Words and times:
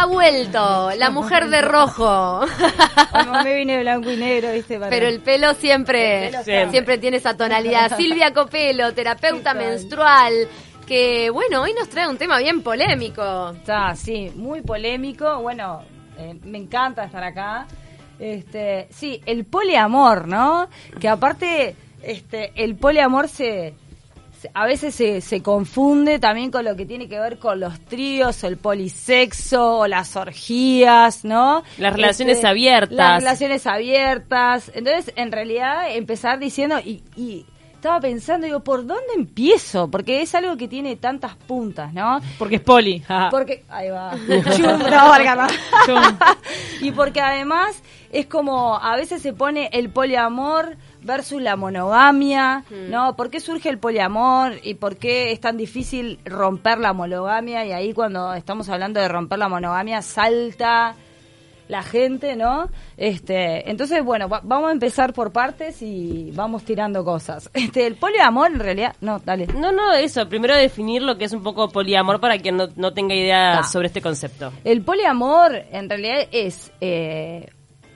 Ha 0.00 0.06
vuelto 0.06 0.90
la 0.96 1.10
mujer 1.10 1.50
de 1.50 1.60
rojo. 1.60 2.40
Como 3.12 3.42
me 3.42 3.54
vine 3.54 3.80
blanco 3.80 4.10
y 4.10 4.16
negro, 4.16 4.50
¿viste? 4.52 4.78
Para- 4.78 4.88
Pero 4.88 5.06
el 5.08 5.20
pelo 5.20 5.52
siempre, 5.52 6.24
El 6.26 6.30
pelo 6.30 6.42
siempre. 6.44 6.70
siempre. 6.70 6.98
tiene 6.98 7.16
esa 7.18 7.36
tonalidad. 7.36 7.94
Silvia 7.98 8.32
Copelo, 8.32 8.94
terapeuta 8.94 9.52
menstrual, 9.52 10.48
que 10.86 11.28
bueno, 11.28 11.60
hoy 11.62 11.74
nos 11.74 11.88
trae 11.90 12.08
un 12.08 12.16
tema 12.16 12.38
bien 12.38 12.62
polémico. 12.62 13.50
Está, 13.50 13.94
sí, 13.94 14.32
muy 14.36 14.62
polémico. 14.62 15.38
Bueno, 15.42 15.82
eh, 16.16 16.34
me 16.44 16.56
encanta 16.56 17.04
estar 17.04 17.22
acá. 17.22 17.66
Este, 18.18 18.88
sí, 18.90 19.20
el 19.26 19.44
poliamor, 19.44 20.26
¿no? 20.28 20.68
Que 20.98 21.08
aparte, 21.08 21.76
este, 22.02 22.52
el 22.54 22.74
poliamor 22.76 23.28
se- 23.28 23.74
a 24.54 24.66
veces 24.66 24.94
se, 24.94 25.20
se 25.20 25.42
confunde 25.42 26.18
también 26.18 26.50
con 26.50 26.64
lo 26.64 26.76
que 26.76 26.86
tiene 26.86 27.08
que 27.08 27.18
ver 27.18 27.38
con 27.38 27.60
los 27.60 27.78
tríos, 27.80 28.42
o 28.44 28.46
el 28.46 28.56
polisexo, 28.56 29.78
o 29.78 29.86
las 29.86 30.16
orgías, 30.16 31.24
¿no? 31.24 31.62
Las 31.78 31.94
relaciones 31.94 32.36
Este, 32.36 32.48
abiertas. 32.48 32.96
Las 32.96 33.22
relaciones 33.22 33.66
abiertas. 33.66 34.70
Entonces, 34.74 35.12
en 35.16 35.32
realidad, 35.32 35.94
empezar 35.94 36.38
diciendo, 36.38 36.78
y, 36.78 37.02
y 37.16 37.44
estaba 37.80 37.98
pensando, 37.98 38.44
digo, 38.46 38.60
¿por 38.60 38.86
dónde 38.86 39.14
empiezo? 39.16 39.90
Porque 39.90 40.20
es 40.20 40.34
algo 40.34 40.54
que 40.58 40.68
tiene 40.68 40.96
tantas 40.96 41.34
puntas, 41.34 41.94
¿no? 41.94 42.20
Porque 42.38 42.56
es 42.56 42.60
poli. 42.60 43.02
Porque, 43.30 43.64
ahí 43.70 43.88
va. 43.88 44.12
Chum, 44.56 44.78
no. 44.78 45.46
Chum. 45.86 46.18
y 46.82 46.90
porque 46.90 47.20
además 47.22 47.82
es 48.12 48.26
como, 48.26 48.76
a 48.76 48.96
veces 48.96 49.22
se 49.22 49.32
pone 49.32 49.70
el 49.72 49.88
poliamor 49.88 50.76
versus 51.02 51.40
la 51.42 51.56
monogamia, 51.56 52.64
¿no? 52.88 53.16
¿Por 53.16 53.30
qué 53.30 53.40
surge 53.40 53.68
el 53.68 53.78
poliamor 53.78 54.54
y 54.62 54.74
por 54.74 54.96
qué 54.96 55.32
es 55.32 55.40
tan 55.40 55.56
difícil 55.56 56.18
romper 56.24 56.78
la 56.78 56.92
monogamia? 56.92 57.64
Y 57.66 57.72
ahí 57.72 57.92
cuando 57.92 58.34
estamos 58.34 58.68
hablando 58.68 59.00
de 59.00 59.08
romper 59.08 59.38
la 59.38 59.48
monogamia, 59.48 60.02
salta 60.02 60.94
la 61.68 61.82
gente, 61.84 62.34
¿no? 62.34 62.68
Este, 62.96 63.70
entonces, 63.70 64.02
bueno, 64.02 64.28
va- 64.28 64.40
vamos 64.42 64.70
a 64.70 64.72
empezar 64.72 65.12
por 65.12 65.30
partes 65.30 65.80
y 65.82 66.32
vamos 66.34 66.64
tirando 66.64 67.04
cosas. 67.04 67.48
Este, 67.54 67.86
el 67.86 67.94
poliamor 67.94 68.50
en 68.50 68.58
realidad, 68.58 68.96
no, 69.00 69.20
dale. 69.20 69.46
No, 69.46 69.70
no, 69.70 69.92
eso. 69.92 70.28
Primero 70.28 70.56
definir 70.56 71.00
lo 71.02 71.16
que 71.16 71.26
es 71.26 71.32
un 71.32 71.44
poco 71.44 71.68
poliamor 71.68 72.18
para 72.20 72.38
quien 72.38 72.56
no, 72.56 72.66
no 72.74 72.92
tenga 72.92 73.14
idea 73.14 73.62
sobre 73.62 73.86
este 73.86 74.02
concepto. 74.02 74.52
El 74.64 74.82
poliamor 74.82 75.54
en 75.70 75.88
realidad 75.88 76.26
es 76.32 76.72
eh, 76.80 77.48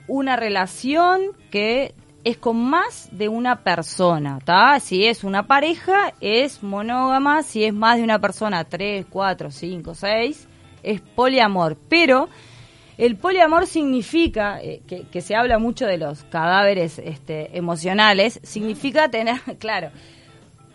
una 0.07 0.37
relación 0.37 1.19
que 1.51 1.93
es 2.25 2.37
con 2.37 2.57
más 2.57 3.07
de 3.11 3.29
una 3.29 3.61
persona, 3.61 4.39
¿tá? 4.43 4.79
Si 4.79 5.05
es 5.05 5.23
una 5.23 5.45
pareja, 5.45 6.11
es 6.19 6.63
monógama, 6.63 7.43
si 7.43 7.63
es 7.63 7.73
más 7.73 7.97
de 7.97 8.03
una 8.03 8.19
persona, 8.19 8.63
tres, 8.63 9.05
cuatro, 9.07 9.51
cinco, 9.51 9.93
seis, 9.93 10.47
es 10.81 11.01
poliamor. 11.01 11.77
Pero 11.87 12.27
el 12.97 13.15
poliamor 13.15 13.67
significa, 13.67 14.59
eh, 14.59 14.81
que, 14.87 15.03
que 15.03 15.21
se 15.21 15.35
habla 15.35 15.59
mucho 15.59 15.85
de 15.85 15.99
los 15.99 16.23
cadáveres 16.23 16.97
este, 16.97 17.55
emocionales, 17.55 18.39
significa 18.41 19.07
tener, 19.07 19.39
claro, 19.59 19.91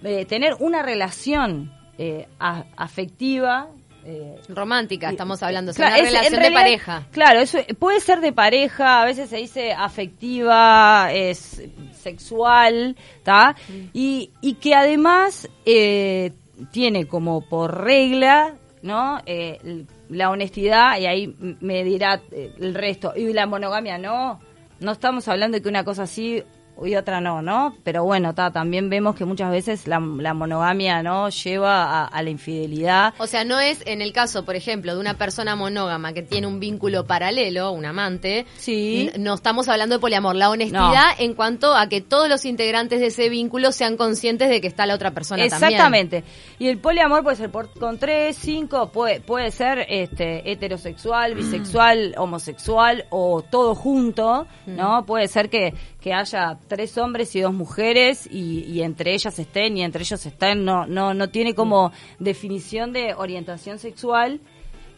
eh, 0.05 0.27
tener 0.27 0.55
una 0.61 0.83
relación 0.83 1.73
eh, 1.99 2.29
afectiva, 2.39 3.67
eh, 4.05 4.37
Romántica, 4.49 5.11
estamos 5.11 5.43
hablando, 5.43 5.71
o 5.73 5.75
sea, 5.75 5.89
Claro, 5.89 6.01
una 6.03 6.09
es- 6.09 6.15
relación 6.15 6.43
de 6.43 6.51
pareja. 6.53 7.07
Claro, 7.11 7.41
eso 7.41 7.59
puede 7.79 8.01
ser 8.01 8.21
de 8.21 8.33
pareja, 8.33 9.03
a 9.03 9.05
veces 9.05 9.29
se 9.31 9.37
dice 9.39 9.73
afectiva, 9.73 11.11
es 11.13 11.63
sexual, 12.01 12.97
¿está? 13.19 13.57
Y, 13.93 14.31
y 14.41 14.55
que 14.55 14.75
además 14.75 15.49
eh, 15.67 16.33
tiene 16.73 17.07
como 17.07 17.43
por 17.49 17.83
regla, 17.85 18.55
¿no? 18.83 19.21
Eh, 19.27 19.85
la 20.09 20.31
honestidad, 20.31 20.99
y 20.99 21.07
ahí 21.07 21.35
me 21.61 21.85
dirá 21.85 22.21
eh, 22.33 22.53
el 22.59 22.75
resto. 22.75 23.13
Y 23.17 23.33
la 23.33 23.47
monogamia, 23.47 23.99
no. 23.99 24.41
No 24.81 24.93
estamos 24.93 25.29
hablando 25.29 25.57
de 25.59 25.63
que 25.63 25.69
una 25.69 25.85
cosa 25.85 26.07
sí 26.07 26.43
y 26.85 26.97
otra 26.97 27.21
no, 27.21 27.43
¿no? 27.43 27.77
Pero 27.85 28.05
bueno, 28.05 28.35
ta, 28.35 28.51
también 28.51 28.89
vemos 28.91 29.15
que 29.17 29.25
muchas 29.25 29.51
veces 29.51 29.87
la, 29.87 30.01
la 30.01 30.35
monogamia, 30.35 31.03
¿no? 31.03 31.29
Lleva 31.29 31.85
a, 31.85 32.05
a 32.07 32.23
la 32.23 32.31
infidelidad. 32.31 33.15
O 33.19 33.27
sea, 33.27 33.45
no 33.45 33.61
es 33.61 33.83
en 33.87 34.03
el 34.03 34.13
caso, 34.13 34.45
por 34.45 34.57
ejemplo, 34.57 34.95
de 34.95 35.01
una 35.01 35.15
persona 35.15 35.57
monógama 35.57 36.13
que 36.13 36.23
tiene 36.23 36.47
un 36.47 36.61
vínculo 36.61 37.07
paralelo, 37.07 37.73
un 37.73 37.85
amante. 37.85 38.47
Sí. 38.57 39.11
No 39.19 39.35
estamos 39.35 39.69
hablando 39.69 39.97
de 39.97 40.01
poliamor. 40.01 40.37
La 40.37 40.51
honestidad 40.51 41.11
en 41.19 41.35
cuanto 41.35 41.75
a 41.75 41.89
que 41.89 42.01
todos 42.01 42.29
los 42.29 42.45
integrantes 42.45 43.01
de 43.01 43.07
ese 43.07 43.29
vínculo 43.29 43.73
sean 43.73 43.97
conscientes 43.97 44.49
de 44.49 44.61
que 44.61 44.69
está 44.69 44.87
la 44.87 44.95
otra 44.95 45.11
persona 45.11 45.47
también. 45.49 45.73
Exactamente. 45.73 46.25
Y 46.59 46.69
el 46.69 46.79
poliamor 46.79 47.23
puede 47.23 47.37
ser 47.37 47.51
por, 47.51 47.71
con 47.79 47.99
tres, 47.99 48.37
cinco, 48.37 48.91
puede, 48.91 49.21
puede 49.21 49.51
ser 49.51 49.87
este 49.89 50.51
heterosexual, 50.51 51.35
bisexual, 51.35 52.15
homosexual 52.17 53.07
o 53.11 53.43
todo 53.43 53.75
junto, 53.75 54.47
¿no? 54.67 55.05
Puede 55.07 55.29
ser 55.29 55.51
que, 55.51 55.75
que 56.01 56.13
haya 56.15 56.59
tres 56.71 56.97
hombres 56.97 57.37
y 57.37 57.41
dos 57.41 57.53
mujeres 57.53 58.27
y, 58.31 58.61
y 58.65 58.81
entre 58.83 59.13
ellas 59.13 59.39
estén 59.39 59.77
y 59.77 59.83
entre 59.83 60.01
ellos 60.03 60.25
estén, 60.25 60.65
no, 60.65 60.87
no, 60.87 61.13
no 61.13 61.29
tiene 61.29 61.55
como 61.55 61.93
definición 62.19 62.95
de 62.95 63.13
orientación 63.15 63.79
sexual. 63.79 64.41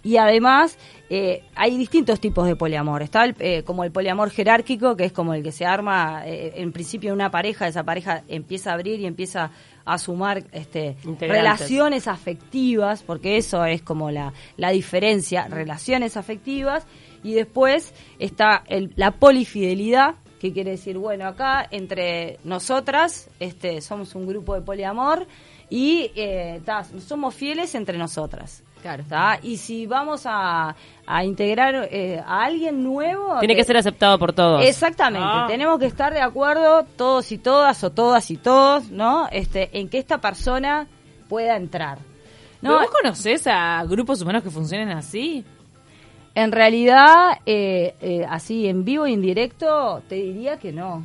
Y 0.05 0.17
además 0.17 0.79
eh, 1.11 1.45
hay 1.55 1.77
distintos 1.77 2.19
tipos 2.19 2.45
de 2.49 2.57
poliamor. 2.57 3.03
Está 3.03 3.25
el, 3.25 3.37
eh, 3.39 3.63
como 3.63 3.85
el 3.85 3.93
poliamor 3.93 4.31
jerárquico, 4.31 4.97
que 4.97 5.05
es 5.05 5.13
como 5.13 5.33
el 5.33 5.45
que 5.45 5.53
se 5.53 5.65
arma 5.65 6.23
eh, 6.27 6.55
en 6.57 6.73
principio 6.73 7.13
una 7.13 7.31
pareja, 7.31 7.69
esa 7.69 7.85
pareja 7.85 8.25
empieza 8.27 8.71
a 8.71 8.75
abrir 8.75 8.99
y 8.99 9.07
empieza 9.07 9.53
a 9.85 9.99
sumar 9.99 10.43
este, 10.53 10.97
relaciones 11.29 12.09
afectivas, 12.09 13.05
porque 13.05 13.37
eso 13.37 13.65
es 13.65 13.81
como 13.83 14.11
la, 14.11 14.33
la 14.57 14.71
diferencia, 14.71 15.47
relaciones 15.49 16.17
afectivas. 16.17 16.85
Y 17.23 17.35
después 17.35 17.95
está 18.19 18.65
el- 18.67 18.93
la 18.97 19.13
polifidelidad, 19.13 20.17
que 20.43 20.53
quiere 20.53 20.73
decir, 20.73 20.99
bueno, 20.99 21.27
acá 21.27 21.67
entre 21.71 22.39
nosotras 22.43 23.31
este, 23.39 23.81
somos 23.81 24.15
un 24.17 24.27
grupo 24.27 24.55
de 24.55 24.61
poliamor 24.61 25.25
y 25.71 26.11
eh, 26.17 26.61
ta, 26.65 26.85
somos 27.07 27.33
fieles 27.35 27.75
entre 27.77 27.97
nosotras. 27.97 28.63
Claro. 28.83 29.05
¿tá? 29.09 29.39
Y 29.41 29.59
si 29.59 29.87
vamos 29.87 30.23
a, 30.27 30.75
a 31.07 31.25
integrar 31.25 31.87
eh, 31.93 32.21
a 32.27 32.43
alguien 32.43 32.83
nuevo... 32.83 33.39
Tiene 33.39 33.55
que 33.55 33.63
ser 33.63 33.77
aceptado 33.77 34.19
por 34.19 34.33
todos. 34.33 34.65
Exactamente, 34.65 35.25
Ah. 35.25 35.47
tenemos 35.49 35.79
que 35.79 35.87
estar 35.87 36.13
de 36.13 36.21
acuerdo 36.21 36.85
todos 36.97 37.31
y 37.31 37.39
todas 37.39 37.85
o 37.85 37.91
todas 37.91 38.29
y 38.33 38.37
todos, 38.37 38.91
¿no? 38.91 39.29
Este, 39.31 39.79
en 39.79 39.89
que 39.89 39.99
esta 39.99 40.19
persona 40.21 40.89
pueda 41.29 41.57
entrar. 41.57 41.99
¿No? 42.61 42.73
No, 42.73 42.81
¿Vos 42.81 42.91
conocés 43.01 43.47
a 43.47 43.85
grupos 43.85 44.21
humanos 44.21 44.43
que 44.43 44.51
funcionen 44.51 44.91
así? 44.91 45.45
En 46.35 46.53
realidad, 46.53 47.39
eh, 47.47 47.95
eh, 48.01 48.27
así 48.29 48.67
en 48.67 48.85
vivo 48.85 49.07
e 49.07 49.11
indirecto, 49.11 50.03
te 50.09 50.17
diría 50.17 50.59
que 50.59 50.73
no. 50.73 51.05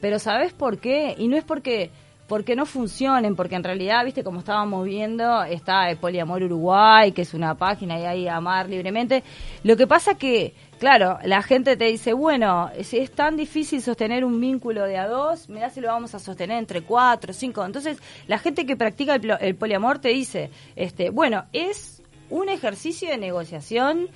Pero 0.00 0.18
¿sabes 0.18 0.52
por 0.52 0.78
qué? 0.78 1.14
Y 1.18 1.28
no 1.28 1.36
es 1.36 1.44
porque 1.44 1.90
porque 2.28 2.54
no 2.54 2.66
funcionen, 2.66 3.34
porque 3.34 3.54
en 3.54 3.64
realidad, 3.64 4.04
viste, 4.04 4.22
como 4.22 4.40
estábamos 4.40 4.84
viendo, 4.84 5.42
está 5.44 5.88
el 5.88 5.96
Poliamor 5.96 6.42
Uruguay, 6.42 7.12
que 7.12 7.22
es 7.22 7.32
una 7.32 7.54
página 7.54 7.98
y 7.98 8.04
ahí 8.04 8.28
amar 8.28 8.68
libremente. 8.68 9.24
Lo 9.64 9.78
que 9.78 9.86
pasa 9.86 10.16
que, 10.16 10.52
claro, 10.78 11.18
la 11.24 11.42
gente 11.42 11.78
te 11.78 11.86
dice, 11.86 12.12
bueno, 12.12 12.70
si 12.82 12.98
es 12.98 13.12
tan 13.12 13.38
difícil 13.38 13.80
sostener 13.80 14.26
un 14.26 14.38
vínculo 14.38 14.84
de 14.84 14.98
a 14.98 15.08
dos, 15.08 15.48
mirá 15.48 15.70
si 15.70 15.80
lo 15.80 15.88
vamos 15.88 16.14
a 16.14 16.18
sostener 16.18 16.58
entre 16.58 16.82
cuatro, 16.82 17.32
cinco. 17.32 17.64
Entonces, 17.64 17.98
la 18.26 18.38
gente 18.38 18.66
que 18.66 18.76
practica 18.76 19.14
el, 19.14 19.34
el 19.40 19.54
poliamor 19.54 19.98
te 19.98 20.10
dice, 20.10 20.50
este, 20.76 21.08
bueno, 21.08 21.46
es 21.54 22.02
un 22.28 22.50
ejercicio 22.50 23.08
de 23.08 23.16
negociación 23.16 24.06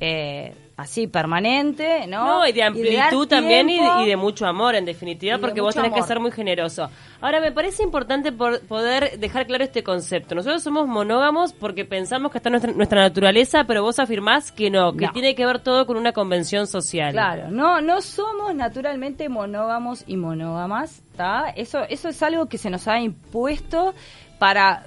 eh, 0.00 0.54
así 0.76 1.08
permanente, 1.08 2.06
¿no? 2.06 2.24
No, 2.24 2.46
y 2.46 2.52
de 2.52 2.62
amplitud 2.62 3.26
también 3.26 3.68
y 3.68 3.74
de, 3.74 3.80
tiempo. 3.80 4.00
y 4.02 4.06
de 4.08 4.16
mucho 4.16 4.46
amor, 4.46 4.76
en 4.76 4.84
definitiva, 4.84 5.38
porque 5.38 5.60
vos 5.60 5.74
tenés 5.74 5.92
que 5.92 6.02
ser 6.04 6.20
muy 6.20 6.30
generoso. 6.30 6.88
Ahora, 7.20 7.40
me 7.40 7.50
parece 7.50 7.82
importante 7.82 8.30
por- 8.30 8.60
poder 8.60 9.18
dejar 9.18 9.48
claro 9.48 9.64
este 9.64 9.82
concepto. 9.82 10.36
Nosotros 10.36 10.62
somos 10.62 10.86
monógamos 10.86 11.52
porque 11.52 11.84
pensamos 11.84 12.30
que 12.30 12.38
está 12.38 12.48
nuestra, 12.48 12.70
nuestra 12.72 13.00
naturaleza, 13.00 13.64
pero 13.64 13.82
vos 13.82 13.98
afirmás 13.98 14.52
que 14.52 14.70
no, 14.70 14.92
que 14.92 15.06
No. 15.06 15.12
tiene 15.12 15.34
que 15.34 15.44
ver 15.44 15.58
todo 15.58 15.84
con 15.84 15.96
una 15.96 16.12
convención 16.12 16.68
social. 16.68 17.10
Claro, 17.10 17.50
no, 17.50 17.80
no 17.80 18.00
somos 18.00 18.54
naturalmente 18.54 19.28
monógamos 19.28 20.04
y 20.06 20.16
monógamas, 20.16 21.02
¿está? 21.10 21.50
Eso, 21.56 21.80
eso 21.88 22.08
es 22.08 22.22
algo 22.22 22.46
que 22.46 22.56
se 22.56 22.70
nos 22.70 22.86
ha 22.86 23.00
impuesto 23.00 23.94
para 24.38 24.84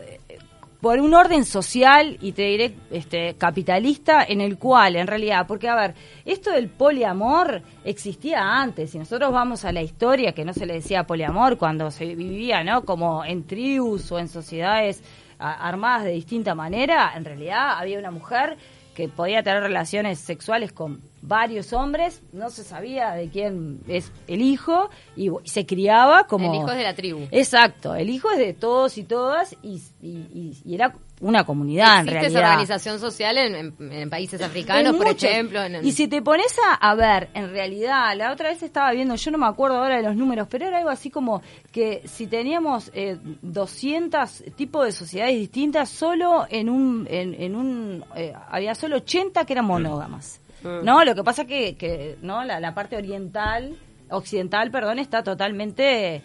por 0.81 1.00
un 1.00 1.13
orden 1.13 1.45
social 1.45 2.18
y 2.22 2.31
te 2.31 2.42
diré 2.42 2.75
este 2.89 3.36
capitalista 3.36 4.24
en 4.28 4.42
el 4.42 4.57
cual 4.57 4.95
en 4.95 5.06
realidad 5.06 5.45
porque 5.48 5.69
a 5.69 5.75
ver 5.75 5.95
esto 6.25 6.51
del 6.51 6.69
poliamor 6.69 7.62
existía 7.86 8.42
antes 8.42 8.89
si 8.89 8.98
nosotros 8.98 9.31
vamos 9.31 9.63
a 9.63 9.72
la 9.72 9.83
historia 9.83 10.33
que 10.33 10.44
no 10.44 10.54
se 10.54 10.66
le 10.66 10.74
decía 10.74 11.04
poliamor 11.04 11.57
cuando 11.57 11.92
se 11.92 12.16
vivía 12.16 12.63
no 12.63 12.83
como 12.83 13.24
en 13.24 13.45
tribus 13.45 14.12
o 14.12 14.18
en 14.18 14.28
sociedades 14.28 15.04
armadas 15.38 16.04
de 16.04 16.12
distinta 16.12 16.56
manera 16.56 17.13
en 17.16 17.25
realidad 17.25 17.78
había 17.78 18.00
una 18.00 18.12
mujer 18.12 18.57
que 18.96 19.08
podía 19.08 19.42
tener 19.44 19.62
relaciones 19.64 20.20
sexuales 20.20 20.72
con 20.74 21.02
varios 21.22 21.72
hombres, 21.74 22.22
no 22.34 22.50
se 22.50 22.64
sabía 22.64 23.12
de 23.12 23.30
quién 23.30 23.80
es 23.88 24.12
el 24.28 24.42
hijo 24.42 24.90
y, 25.16 25.30
se 25.46 25.66
criaba 25.66 26.26
como... 26.28 26.52
El 26.54 26.60
hijo 26.60 26.72
es 26.72 26.78
de 26.78 26.84
la 26.84 26.96
tribu. 26.96 27.28
Exacto, 27.32 27.96
el 27.96 28.10
hijo 28.10 28.30
es 28.32 28.38
de 28.40 28.54
todos 28.54 28.98
y 28.98 29.04
todas 29.04 29.56
y, 29.62 29.82
y- 30.02 30.28
y- 30.34 30.58
y 30.66 30.76
era 30.76 30.94
una 31.21 31.44
comunidad 31.45 32.01
en 32.01 32.09
Existe 32.09 32.19
realidad. 32.19 32.39
esa 32.41 32.50
organización 32.50 33.00
social 33.00 33.38
en, 33.38 33.56
en- 33.56 33.91
en 33.94 34.09
países 34.09 34.41
africanos, 34.41 34.91
En 34.91 34.97
por 34.97 35.07
muchos. 35.07 35.23
ejemplo. 35.23 35.62
en- 35.63 35.75
en- 35.75 35.85
Y 35.85 35.91
si 35.91 36.07
te 36.07 36.21
pones 36.21 36.53
a, 36.68 36.73
a 36.73 36.95
ver, 36.95 37.29
en 37.33 37.51
realidad, 37.51 38.15
la 38.18 38.31
otra 38.31 38.50
vez 38.50 38.62
estaba 38.63 38.91
viendo, 38.91 39.15
yo 39.15 39.31
no 39.31 39.38
me 39.38 39.45
acuerdo 39.45 39.77
ahora 39.77 39.97
de 39.97 40.03
los 40.03 40.15
números, 40.15 40.47
pero 40.50 40.65
era 40.68 40.79
algo 40.79 40.89
así 40.89 41.09
como 41.09 41.41
que 41.71 42.01
si 42.06 42.27
teníamos 42.27 42.91
eh, 42.94 43.18
200 43.41 44.44
tipos 44.56 44.85
de 44.85 44.91
sociedades 44.91 45.35
distintas, 45.35 45.89
solo 45.89 46.45
en 46.50 46.69
un, 46.69 47.07
en, 47.09 47.33
en 47.39 47.56
un, 47.56 48.03
eh, 48.15 48.33
había 48.50 48.75
solo 48.75 48.97
80 48.97 49.45
que 49.45 49.53
eran 49.53 49.65
monógamas. 49.65 50.41
Mm. 50.63 50.83
¿No? 50.85 51.03
Lo 51.06 51.15
que 51.15 51.23
pasa 51.23 51.45
que, 51.45 51.75
que 51.75 52.18
no 52.21 52.44
la, 52.44 52.59
la 52.59 52.73
parte 52.73 52.95
oriental, 52.97 53.77
occidental, 54.09 54.71
perdón, 54.71 55.00
está 55.00 55.23
totalmente... 55.23 56.21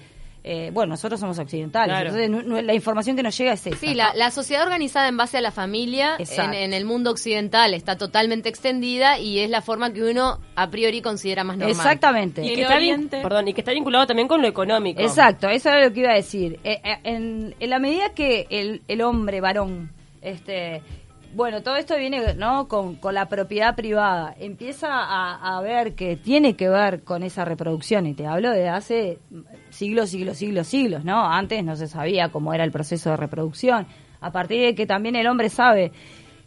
eh, 0.48 0.70
bueno, 0.72 0.90
nosotros 0.90 1.18
somos 1.18 1.36
occidentales, 1.40 1.88
Claro. 1.92 2.16
entonces 2.16 2.64
la 2.64 2.72
información 2.72 3.16
que 3.16 3.24
nos 3.24 3.36
llega 3.36 3.54
es 3.54 3.66
esa. 3.66 3.76
Sí, 3.76 3.94
la, 3.94 4.14
la 4.14 4.30
sociedad 4.30 4.62
organizada 4.62 5.08
en 5.08 5.16
base 5.16 5.38
a 5.38 5.40
la 5.40 5.50
familia 5.50 6.16
en, 6.18 6.72
el 6.72 6.84
mundo 6.84 7.10
occidental 7.10 7.74
está 7.74 7.98
totalmente 7.98 8.48
extendida 8.48 9.18
y 9.18 9.40
es 9.40 9.50
la 9.50 9.60
forma 9.60 9.92
que 9.92 10.04
uno 10.04 10.38
a 10.54 10.70
priori 10.70 11.02
considera 11.02 11.42
más 11.42 11.56
normal. 11.56 11.76
Exactamente. 11.76 12.44
Y 12.44 12.54
que, 12.54 12.62
está 12.62 13.22
perdón, 13.22 13.48
y 13.48 13.54
que 13.54 13.60
está 13.60 13.72
vinculado 13.72 14.06
también 14.06 14.28
con 14.28 14.40
lo 14.40 14.46
económico. 14.46 15.00
Exacto, 15.00 15.48
eso 15.48 15.68
era 15.68 15.84
lo 15.84 15.92
que 15.92 16.00
iba 16.00 16.10
a 16.12 16.14
decir. 16.14 16.60
Eh, 16.62 16.80
eh, 16.84 16.98
en, 17.02 17.56
en 17.58 17.70
la 17.70 17.80
medida 17.80 18.14
que 18.14 18.46
el, 18.48 18.82
el 18.86 19.02
hombre 19.02 19.40
varón, 19.40 19.90
este, 20.22 20.80
bueno, 21.36 21.62
todo 21.62 21.76
esto 21.76 21.96
viene 21.98 22.32
no 22.34 22.66
con, 22.66 22.96
con 22.96 23.14
la 23.14 23.28
propiedad 23.28 23.76
privada, 23.76 24.34
empieza 24.40 24.88
a, 24.88 25.56
a 25.56 25.60
ver 25.60 25.94
que 25.94 26.16
tiene 26.16 26.56
que 26.56 26.70
ver 26.70 27.02
con 27.02 27.22
esa 27.22 27.44
reproducción, 27.44 28.06
y 28.06 28.14
te 28.14 28.26
hablo 28.26 28.50
de 28.50 28.70
hace 28.70 29.18
siglos, 29.68 30.08
siglos, 30.08 30.38
siglos, 30.38 30.66
siglos, 30.66 31.04
¿no? 31.04 31.30
Antes 31.30 31.62
no 31.62 31.76
se 31.76 31.88
sabía 31.88 32.30
cómo 32.30 32.54
era 32.54 32.64
el 32.64 32.72
proceso 32.72 33.10
de 33.10 33.18
reproducción. 33.18 33.86
A 34.22 34.32
partir 34.32 34.62
de 34.62 34.74
que 34.74 34.86
también 34.86 35.14
el 35.14 35.26
hombre 35.26 35.50
sabe 35.50 35.92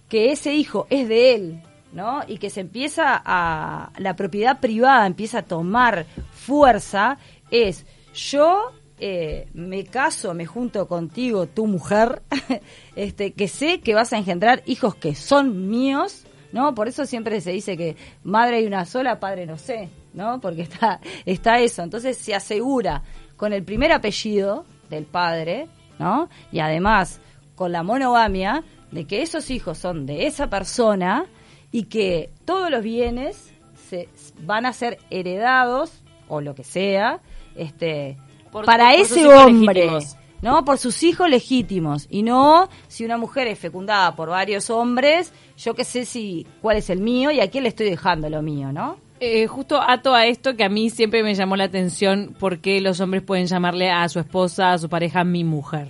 que 0.09 0.31
ese 0.31 0.55
hijo 0.55 0.87
es 0.89 1.07
de 1.07 1.35
él, 1.35 1.61
¿no? 1.93 2.21
Y 2.27 2.39
que 2.39 2.49
se 2.49 2.61
empieza 2.61 3.21
a 3.23 3.91
la 3.99 4.15
propiedad 4.15 4.59
privada 4.59 5.05
empieza 5.05 5.39
a 5.39 5.43
tomar 5.43 6.07
fuerza 6.33 7.19
es 7.51 7.85
yo 8.15 8.71
eh, 8.99 9.47
me 9.53 9.85
caso, 9.85 10.33
me 10.33 10.45
junto 10.45 10.87
contigo, 10.87 11.47
tu 11.47 11.67
mujer, 11.67 12.21
este, 12.95 13.33
que 13.33 13.47
sé 13.47 13.79
que 13.79 13.93
vas 13.93 14.11
a 14.11 14.17
engendrar 14.17 14.61
hijos 14.65 14.95
que 14.95 15.15
son 15.15 15.69
míos, 15.69 16.25
¿no? 16.51 16.75
Por 16.75 16.87
eso 16.87 17.05
siempre 17.05 17.39
se 17.41 17.51
dice 17.51 17.77
que 17.77 17.95
madre 18.23 18.57
hay 18.57 18.65
una 18.65 18.85
sola, 18.85 19.19
padre 19.19 19.45
no 19.45 19.57
sé, 19.57 19.89
¿no? 20.13 20.41
Porque 20.41 20.63
está, 20.63 20.99
está 21.25 21.59
eso. 21.59 21.81
Entonces 21.81 22.17
se 22.17 22.35
asegura 22.35 23.03
con 23.37 23.53
el 23.53 23.63
primer 23.63 23.91
apellido 23.93 24.65
del 24.89 25.05
padre, 25.05 25.67
¿no? 25.97 26.29
Y 26.51 26.59
además 26.59 27.21
con 27.55 27.71
la 27.71 27.83
monogamia 27.83 28.63
de 28.91 29.05
que 29.05 29.21
esos 29.21 29.49
hijos 29.49 29.77
son 29.77 30.05
de 30.05 30.27
esa 30.27 30.49
persona 30.49 31.25
y 31.71 31.83
que 31.83 32.31
todos 32.45 32.69
los 32.69 32.83
bienes 32.83 33.53
se 33.89 34.09
van 34.41 34.65
a 34.65 34.73
ser 34.73 34.97
heredados 35.09 36.03
o 36.27 36.41
lo 36.41 36.53
que 36.55 36.63
sea, 36.63 37.21
este 37.55 38.17
Por- 38.51 38.65
para 38.65 38.91
por 38.91 38.99
ese 38.99 39.25
hombre, 39.27 39.85
legítimos. 39.85 40.15
¿no? 40.41 40.63
Por 40.65 40.77
sus 40.77 41.03
hijos 41.03 41.29
legítimos 41.29 42.07
y 42.09 42.23
no 42.23 42.69
si 42.87 43.05
una 43.05 43.17
mujer 43.17 43.47
es 43.47 43.59
fecundada 43.59 44.15
por 44.15 44.29
varios 44.29 44.69
hombres, 44.69 45.33
yo 45.57 45.73
qué 45.75 45.83
sé 45.83 46.05
si 46.05 46.47
cuál 46.61 46.77
es 46.77 46.89
el 46.89 46.99
mío 47.01 47.31
y 47.31 47.39
a 47.41 47.49
quién 47.49 47.63
le 47.63 47.69
estoy 47.69 47.89
dejando 47.89 48.29
lo 48.29 48.41
mío, 48.41 48.71
¿no? 48.71 48.97
Eh, 49.21 49.47
justo 49.47 49.81
ato 49.81 50.15
a 50.15 50.25
esto 50.27 50.55
que 50.55 50.63
a 50.63 50.69
mí 50.69 50.89
siempre 50.89 51.23
me 51.23 51.33
llamó 51.35 51.57
la 51.57 51.65
atención 51.65 52.33
por 52.39 52.59
qué 52.59 52.79
los 52.79 53.01
hombres 53.01 53.21
pueden 53.21 53.47
llamarle 53.47 53.91
a 53.91 54.07
su 54.07 54.19
esposa, 54.19 54.71
a 54.71 54.77
su 54.77 54.87
pareja, 54.87 55.25
mi 55.25 55.43
mujer. 55.43 55.89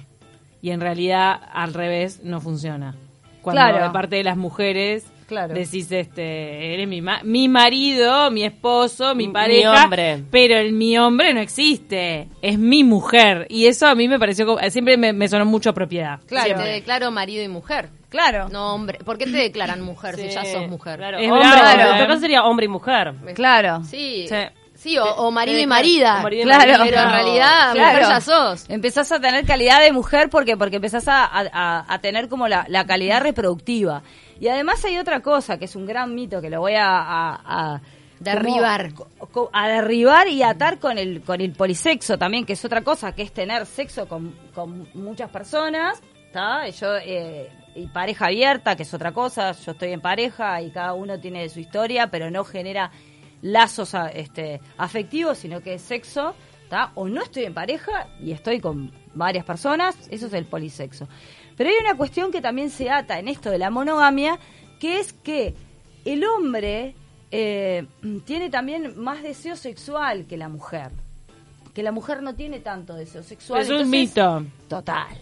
Y 0.63 0.71
en 0.71 0.81
realidad 0.81 1.39
al 1.53 1.75
revés 1.75 2.21
no 2.23 2.41
funciona. 2.41 2.95
Cuando 3.43 3.61
Claro. 3.61 3.83
de 3.85 3.91
parte 3.91 4.15
de 4.15 4.23
las 4.23 4.35
mujeres 4.35 5.05
Claro. 5.29 5.53
decís, 5.53 5.91
este, 5.91 6.73
eres 6.73 6.87
mi, 6.87 7.01
ma- 7.01 7.21
mi 7.23 7.47
marido, 7.47 8.31
mi 8.31 8.43
esposo, 8.43 9.13
mi 9.13 9.27
Mi 9.27 9.33
pareja, 9.33 9.83
hombre. 9.83 10.23
pero 10.31 10.57
el 10.57 10.73
mi 10.73 10.97
hombre 10.97 11.33
no 11.35 11.39
existe, 11.39 12.27
es 12.41 12.57
mi 12.57 12.83
mujer. 12.83 13.45
Y 13.49 13.67
eso 13.67 13.85
a 13.87 13.93
mí 13.93 14.07
me 14.07 14.17
pareció, 14.17 14.47
como- 14.47 14.59
siempre 14.71 14.97
me, 14.97 15.13
me 15.13 15.27
sonó 15.29 15.45
mucho 15.45 15.69
a 15.69 15.73
propiedad. 15.73 16.19
Claro. 16.25 16.63
Te 16.63 16.69
declaro 16.69 17.11
marido 17.11 17.43
y 17.43 17.47
mujer. 17.47 17.89
Claro. 18.09 18.49
No 18.49 18.73
hombre. 18.73 18.97
¿Por 19.05 19.19
qué 19.19 19.25
te 19.25 19.37
declaran 19.37 19.81
mujer 19.81 20.15
si 20.15 20.29
ya 20.29 20.43
sos 20.43 20.67
mujer? 20.67 20.97
Claro, 20.97 21.19
Es 21.19 21.29
hombre, 21.31 21.47
en 21.47 22.01
¿eh? 22.01 22.07
caso 22.07 22.19
sería 22.19 22.43
hombre 22.43 22.65
y 22.65 22.69
mujer. 22.69 23.13
Claro. 23.35 23.83
Sí. 23.83 24.25
Sí. 24.27 24.35
Sí, 24.73 24.97
o, 24.97 25.03
o 25.03 25.29
marido 25.29 25.57
y 25.59 25.65
claro. 25.65 25.69
marida. 25.75 26.19
O 26.19 26.23
marido 26.23 26.41
y 26.41 26.45
Claro. 26.45 26.59
marido, 26.71 26.85
Pero 26.85 27.01
en 27.01 27.09
realidad, 27.11 27.73
Claro. 27.73 27.91
mujer 27.97 28.01
ya 28.09 28.21
sos. 28.21 28.69
Empezás 28.69 29.11
a 29.11 29.19
tener 29.19 29.45
calidad 29.45 29.81
de 29.81 29.91
mujer 29.91 30.29
porque 30.29 30.55
porque 30.55 30.77
empezás 30.77 31.05
a, 31.09 31.25
a- 31.25 31.85
a 31.93 31.99
tener 31.99 32.29
como 32.29 32.47
la, 32.47 32.65
la 32.69 32.85
calidad 32.85 33.21
reproductiva. 33.21 34.01
Y 34.39 34.47
además 34.47 34.83
hay 34.85 34.97
otra 34.97 35.21
cosa 35.21 35.57
que 35.57 35.65
es 35.65 35.75
un 35.75 35.85
gran 35.85 36.13
mito 36.15 36.41
que 36.41 36.49
lo 36.49 36.61
voy 36.61 36.75
a, 36.75 36.85
a- 36.99 37.73
a- 37.75 37.81
Derribar. 38.19 38.93
como- 39.31 39.49
a 39.53 39.69
derribar 39.69 40.27
y 40.27 40.43
atar 40.43 40.77
con 40.79 40.97
el 40.97 41.21
con 41.21 41.39
el 41.39 41.53
polisexo 41.53 42.17
también, 42.17 42.45
que 42.45 42.53
es 42.53 42.65
otra 42.65 42.81
cosa, 42.83 43.13
que 43.13 43.21
es 43.21 43.31
tener 43.31 43.65
sexo 43.65 44.07
con, 44.09 44.35
con 44.53 44.89
muchas 44.93 45.29
personas, 45.29 46.01
¿está? 46.27 46.67
Yo 46.69 46.97
eh, 46.97 47.49
y 47.75 47.87
pareja 47.87 48.25
abierta, 48.25 48.75
que 48.75 48.83
es 48.83 48.93
otra 48.93 49.13
cosa. 49.13 49.53
Yo 49.53 49.71
estoy 49.71 49.93
en 49.93 50.01
pareja 50.01 50.61
y 50.61 50.69
cada 50.71 50.93
uno 50.95 51.17
tiene 51.19 51.47
su 51.47 51.61
historia, 51.61 52.07
pero 52.07 52.29
no 52.29 52.43
genera 52.43 52.91
lazos 53.41 53.93
este, 54.13 54.59
afectivos, 54.77 55.37
sino 55.37 55.61
que 55.61 55.75
es 55.75 55.81
sexo, 55.81 56.35
¿tá? 56.69 56.91
O 56.95 57.09
no 57.09 57.21
estoy 57.21 57.43
en 57.43 57.53
pareja 57.53 58.07
y 58.21 58.31
estoy 58.31 58.59
con 58.59 58.91
varias 59.13 59.43
personas, 59.43 59.95
eso 60.09 60.27
es 60.27 60.33
el 60.33 60.45
polisexo. 60.45 61.07
Pero 61.57 61.69
hay 61.69 61.75
una 61.81 61.97
cuestión 61.97 62.31
que 62.31 62.41
también 62.41 62.69
se 62.69 62.89
ata 62.89 63.19
en 63.19 63.27
esto 63.27 63.49
de 63.49 63.57
la 63.57 63.69
monogamia, 63.69 64.39
que 64.79 64.99
es 64.99 65.11
que 65.11 65.55
el 66.05 66.23
hombre 66.23 66.95
eh, 67.31 67.85
tiene 68.25 68.49
también 68.49 68.97
más 68.97 69.21
deseo 69.21 69.55
sexual 69.55 70.25
que 70.25 70.37
la 70.37 70.47
mujer. 70.47 70.91
Que 71.73 71.83
la 71.83 71.91
mujer 71.91 72.23
no 72.23 72.35
tiene 72.35 72.59
tanto 72.59 72.93
deseo 72.93 73.23
sexual. 73.23 73.61
Es 73.61 73.69
un 73.69 73.89
mito. 73.89 74.45
Total. 74.67 75.17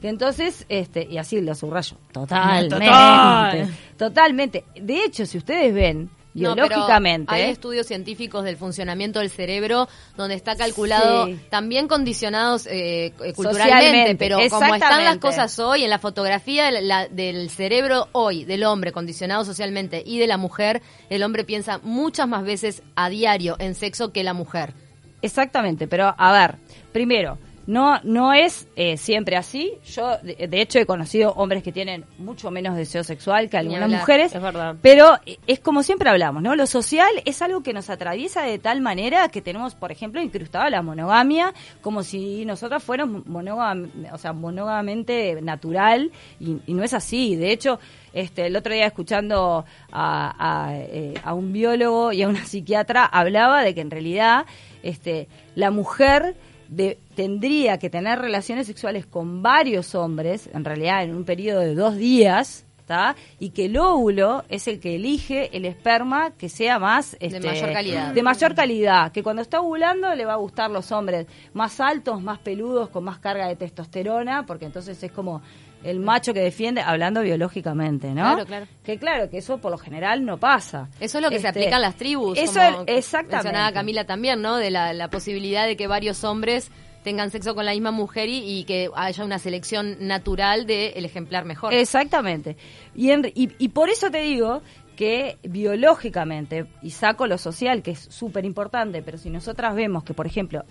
Que 0.00 0.08
entonces, 0.08 0.66
este, 0.68 1.06
y 1.08 1.18
así 1.18 1.40
lo 1.40 1.54
subrayo, 1.54 1.96
totalmente. 2.10 2.74
Total. 2.74 3.68
Totalmente. 3.96 4.64
De 4.74 5.04
hecho, 5.04 5.26
si 5.26 5.38
ustedes 5.38 5.72
ven, 5.72 6.10
No, 6.34 6.54
biológicamente. 6.54 7.34
hay 7.34 7.50
estudios 7.50 7.86
científicos 7.86 8.42
del 8.44 8.56
funcionamiento 8.56 9.18
del 9.18 9.28
cerebro 9.28 9.86
donde 10.16 10.34
está 10.34 10.56
calculado, 10.56 11.26
Sí. 11.26 11.38
también 11.50 11.88
condicionados 11.88 12.66
eh, 12.66 13.12
eh, 13.22 13.32
culturalmente, 13.34 14.16
pero 14.16 14.38
como 14.48 14.74
están 14.74 15.04
las 15.04 15.18
cosas 15.18 15.58
hoy, 15.58 15.84
en 15.84 15.90
la 15.90 15.98
fotografía 15.98 16.70
de 16.70 16.80
la- 16.80 17.06
del 17.08 17.50
cerebro 17.50 18.08
hoy 18.12 18.44
del 18.44 18.64
hombre 18.64 18.92
condicionado 18.92 19.44
socialmente 19.44 20.02
y 20.06 20.18
de 20.18 20.26
la 20.26 20.38
mujer, 20.38 20.80
el 21.10 21.22
hombre 21.22 21.44
piensa 21.44 21.80
muchas 21.82 22.26
más 22.26 22.44
veces 22.44 22.82
a 22.96 23.10
diario 23.10 23.56
en 23.58 23.74
sexo 23.74 24.10
que 24.12 24.24
la 24.24 24.32
mujer. 24.32 24.72
Exactamente, 25.20 25.86
pero 25.86 26.14
a 26.16 26.32
ver, 26.32 26.56
primero, 26.92 27.38
no 27.66 28.00
no 28.02 28.32
es 28.32 28.68
eh, 28.76 28.96
siempre 28.96 29.36
así. 29.36 29.74
Yo, 29.84 30.18
de, 30.18 30.48
de 30.48 30.60
hecho, 30.60 30.78
he 30.78 30.86
conocido 30.86 31.32
hombres 31.32 31.62
que 31.62 31.72
tienen 31.72 32.04
mucho 32.18 32.50
menos 32.50 32.76
deseo 32.76 33.04
sexual 33.04 33.48
que 33.48 33.56
algunas 33.56 33.82
hablar, 33.84 34.00
mujeres. 34.00 34.34
es 34.34 34.42
verdad. 34.42 34.76
Pero 34.82 35.18
eh, 35.26 35.38
es 35.46 35.60
como 35.60 35.82
siempre 35.82 36.10
hablamos, 36.10 36.42
¿no? 36.42 36.56
Lo 36.56 36.66
social 36.66 37.10
es 37.24 37.42
algo 37.42 37.62
que 37.62 37.72
nos 37.72 37.90
atraviesa 37.90 38.42
de 38.42 38.58
tal 38.58 38.80
manera 38.80 39.28
que 39.28 39.40
tenemos, 39.42 39.74
por 39.74 39.92
ejemplo, 39.92 40.20
incrustada 40.20 40.70
la 40.70 40.82
monogamia, 40.82 41.54
como 41.80 42.02
si 42.02 42.44
nosotras 42.44 42.82
fuéramos 42.82 43.22
o 43.26 44.18
sea, 44.18 44.32
monógamamente 44.32 45.40
natural, 45.42 46.10
y, 46.40 46.58
y 46.66 46.74
no 46.74 46.82
es 46.82 46.94
así. 46.94 47.36
De 47.36 47.52
hecho, 47.52 47.78
este, 48.12 48.46
el 48.46 48.56
otro 48.56 48.74
día 48.74 48.86
escuchando 48.86 49.64
a, 49.90 50.66
a, 50.70 50.76
eh, 50.76 51.14
a 51.24 51.34
un 51.34 51.52
biólogo 51.52 52.12
y 52.12 52.22
a 52.22 52.28
una 52.28 52.44
psiquiatra, 52.44 53.04
hablaba 53.04 53.62
de 53.62 53.74
que 53.74 53.80
en 53.80 53.90
realidad 53.90 54.46
este, 54.82 55.28
la 55.54 55.70
mujer 55.70 56.34
de- 56.76 56.98
tendría 57.14 57.78
que 57.78 57.90
tener 57.90 58.18
relaciones 58.18 58.66
sexuales 58.66 59.06
con 59.06 59.42
varios 59.42 59.94
hombres, 59.94 60.48
en 60.52 60.64
realidad 60.64 61.02
en 61.04 61.14
un 61.14 61.24
periodo 61.24 61.60
de 61.60 61.74
dos 61.74 61.96
días, 61.96 62.64
¿tá? 62.86 63.14
y 63.38 63.50
que 63.50 63.66
el 63.66 63.76
óvulo 63.78 64.44
es 64.48 64.66
el 64.68 64.80
que 64.80 64.96
elige 64.96 65.56
el 65.56 65.64
esperma 65.64 66.32
que 66.32 66.48
sea 66.48 66.78
más 66.78 67.16
este, 67.20 67.40
mayor 67.40 67.72
calidad. 67.72 68.12
de 68.12 68.22
mayor 68.22 68.54
calidad, 68.54 69.12
que 69.12 69.22
cuando 69.22 69.40
está 69.42 69.60
ovulando 69.60 70.14
le 70.14 70.24
va 70.24 70.32
a 70.32 70.36
gustar 70.36 70.70
los 70.70 70.90
hombres 70.92 71.26
más 71.54 71.78
altos, 71.80 72.20
más 72.22 72.38
peludos, 72.40 72.88
con 72.88 73.04
más 73.04 73.18
carga 73.18 73.46
de 73.48 73.56
testosterona, 73.56 74.44
porque 74.46 74.64
entonces 74.66 75.00
es 75.02 75.12
como 75.12 75.42
el 75.84 76.00
macho 76.00 76.32
que 76.34 76.40
defiende, 76.40 76.80
hablando 76.80 77.22
biológicamente, 77.22 78.08
¿no? 78.08 78.22
Claro, 78.22 78.46
claro. 78.46 78.66
Que 78.84 78.98
claro, 78.98 79.28
que 79.30 79.38
eso 79.38 79.58
por 79.58 79.70
lo 79.70 79.78
general 79.78 80.24
no 80.24 80.38
pasa. 80.38 80.88
Eso 81.00 81.18
es 81.18 81.22
lo 81.24 81.28
que 81.30 81.38
se 81.40 81.48
Este, 81.48 81.60
aplica 81.60 81.76
en 81.76 81.82
las 81.82 81.96
tribus. 81.96 82.38
Eso 82.38 82.60
como 82.60 82.82
es- 82.86 82.98
exactamente. 82.98 83.36
Mencionaba 83.48 83.72
Camila 83.72 84.04
también, 84.04 84.40
¿no? 84.42 84.56
De 84.56 84.70
la, 84.70 84.92
la 84.92 85.08
posibilidad 85.08 85.66
de 85.66 85.76
que 85.76 85.86
varios 85.86 86.22
hombres 86.24 86.70
tengan 87.02 87.30
sexo 87.32 87.56
con 87.56 87.64
la 87.66 87.72
misma 87.72 87.90
mujer 87.90 88.28
y, 88.28 88.38
y 88.60 88.62
que 88.64 88.88
haya 88.94 89.24
una 89.24 89.40
selección 89.40 89.96
natural 90.06 90.66
del 90.66 91.04
ejemplar 91.04 91.44
mejor. 91.44 91.74
Exactamente. 91.74 92.56
Y, 92.94 93.10
en- 93.10 93.32
y, 93.34 93.50
y 93.58 93.68
por 93.70 93.90
eso 93.90 94.08
te 94.10 94.20
digo 94.22 94.62
que 94.94 95.36
biológicamente, 95.42 96.66
y 96.82 96.90
saco 96.90 97.26
lo 97.26 97.38
social, 97.38 97.82
que 97.82 97.92
es 97.92 97.98
súper 97.98 98.44
importante, 98.44 99.02
pero 99.02 99.18
si 99.18 99.30
nosotras 99.30 99.74
vemos 99.74 100.04
que, 100.04 100.14
por 100.14 100.26
ejemplo, 100.26 100.64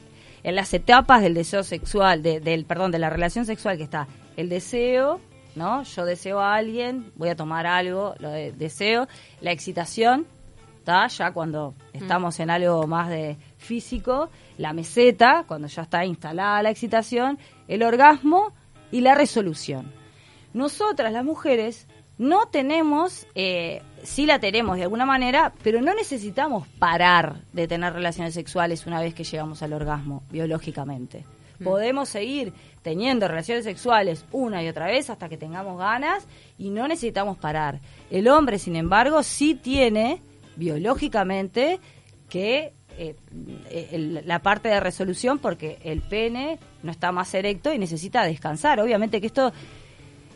en 0.44 0.56
las 0.56 0.74
etapas 0.74 1.22
del 1.22 1.34
deseo 1.34 1.64
sexual, 1.64 2.24
de- 2.24 2.40
del 2.40 2.66
perdón, 2.66 2.92
de 2.92 3.00
la 3.00 3.10
relación 3.10 3.46
sexual 3.46 3.78
que 3.78 3.84
está 3.84 4.08
el 4.38 4.50
deseo, 4.50 5.20
¿no? 5.56 5.84
Yo 5.84 6.06
deseo 6.06 6.40
a 6.40 6.56
alguien, 6.56 7.12
voy 7.16 7.30
a 7.30 7.36
tomar 7.36 7.68
algo, 7.68 8.16
lo 8.20 8.30
de 8.30 8.52
deseo, 8.54 9.08
la 9.42 9.52
excitación, 9.52 10.26
¿está? 10.80 11.08
Ya 11.08 11.32
cuando 11.32 11.76
estamos 11.94 12.40
en 12.40 12.50
algo 12.50 12.88
más 12.88 13.10
de 13.10 13.38
físico, 13.58 14.30
la 14.58 14.74
meseta, 14.74 15.44
cuando 15.48 15.68
ya 15.68 15.82
está 15.84 16.06
instalada 16.06 16.64
la 16.64 16.70
excitación, 16.72 17.38
el 17.68 17.84
orgasmo 17.84 18.54
y 18.92 19.02
la 19.02 19.14
resolución. 19.16 19.92
Nosotras, 20.54 21.14
las 21.14 21.24
mujeres, 21.24 21.88
no 22.22 22.46
tenemos, 22.46 23.26
eh, 23.34 23.82
sí 24.04 24.28
la 24.28 24.38
tenemos 24.40 24.78
de 24.78 24.84
alguna 24.84 25.06
manera, 25.08 25.54
pero 25.64 25.82
no 25.82 25.94
necesitamos 25.96 26.68
parar 26.80 27.42
de 27.52 27.68
tener 27.68 27.94
relaciones 27.94 28.36
sexuales 28.36 28.86
una 28.86 29.02
vez 29.02 29.16
que 29.16 29.24
llegamos 29.24 29.64
al 29.64 29.74
orgasmo, 29.74 30.22
biológicamente. 30.30 31.26
Podemos 31.64 32.10
seguir 32.10 32.54
teniendo 32.84 33.28
relaciones 33.28 33.64
sexuales 33.66 34.26
una 34.32 34.64
y 34.64 34.68
otra 34.68 34.86
vez 34.88 35.10
hasta 35.10 35.30
que 35.30 35.38
tengamos 35.38 35.78
ganas 35.80 36.28
y 36.58 36.70
no 36.70 36.88
necesitamos 36.88 37.38
parar. 37.38 37.80
El 38.10 38.28
hombre, 38.28 38.58
sin 38.60 38.76
embargo, 38.76 39.22
sí 39.24 39.56
tiene 39.56 40.22
biológicamente 40.56 41.80
que 42.30 42.74
eh, 42.98 43.16
el- 43.92 44.22
la 44.26 44.40
parte 44.40 44.70
de 44.70 44.80
resolución 44.80 45.40
porque 45.40 45.80
el 45.84 46.02
pene 46.02 46.60
no 46.84 46.92
está 46.92 47.12
más 47.12 47.34
erecto 47.34 47.74
y 47.74 47.78
necesita 47.80 48.24
descansar. 48.26 48.80
Obviamente 48.80 49.22
que 49.22 49.28
esto 49.28 49.54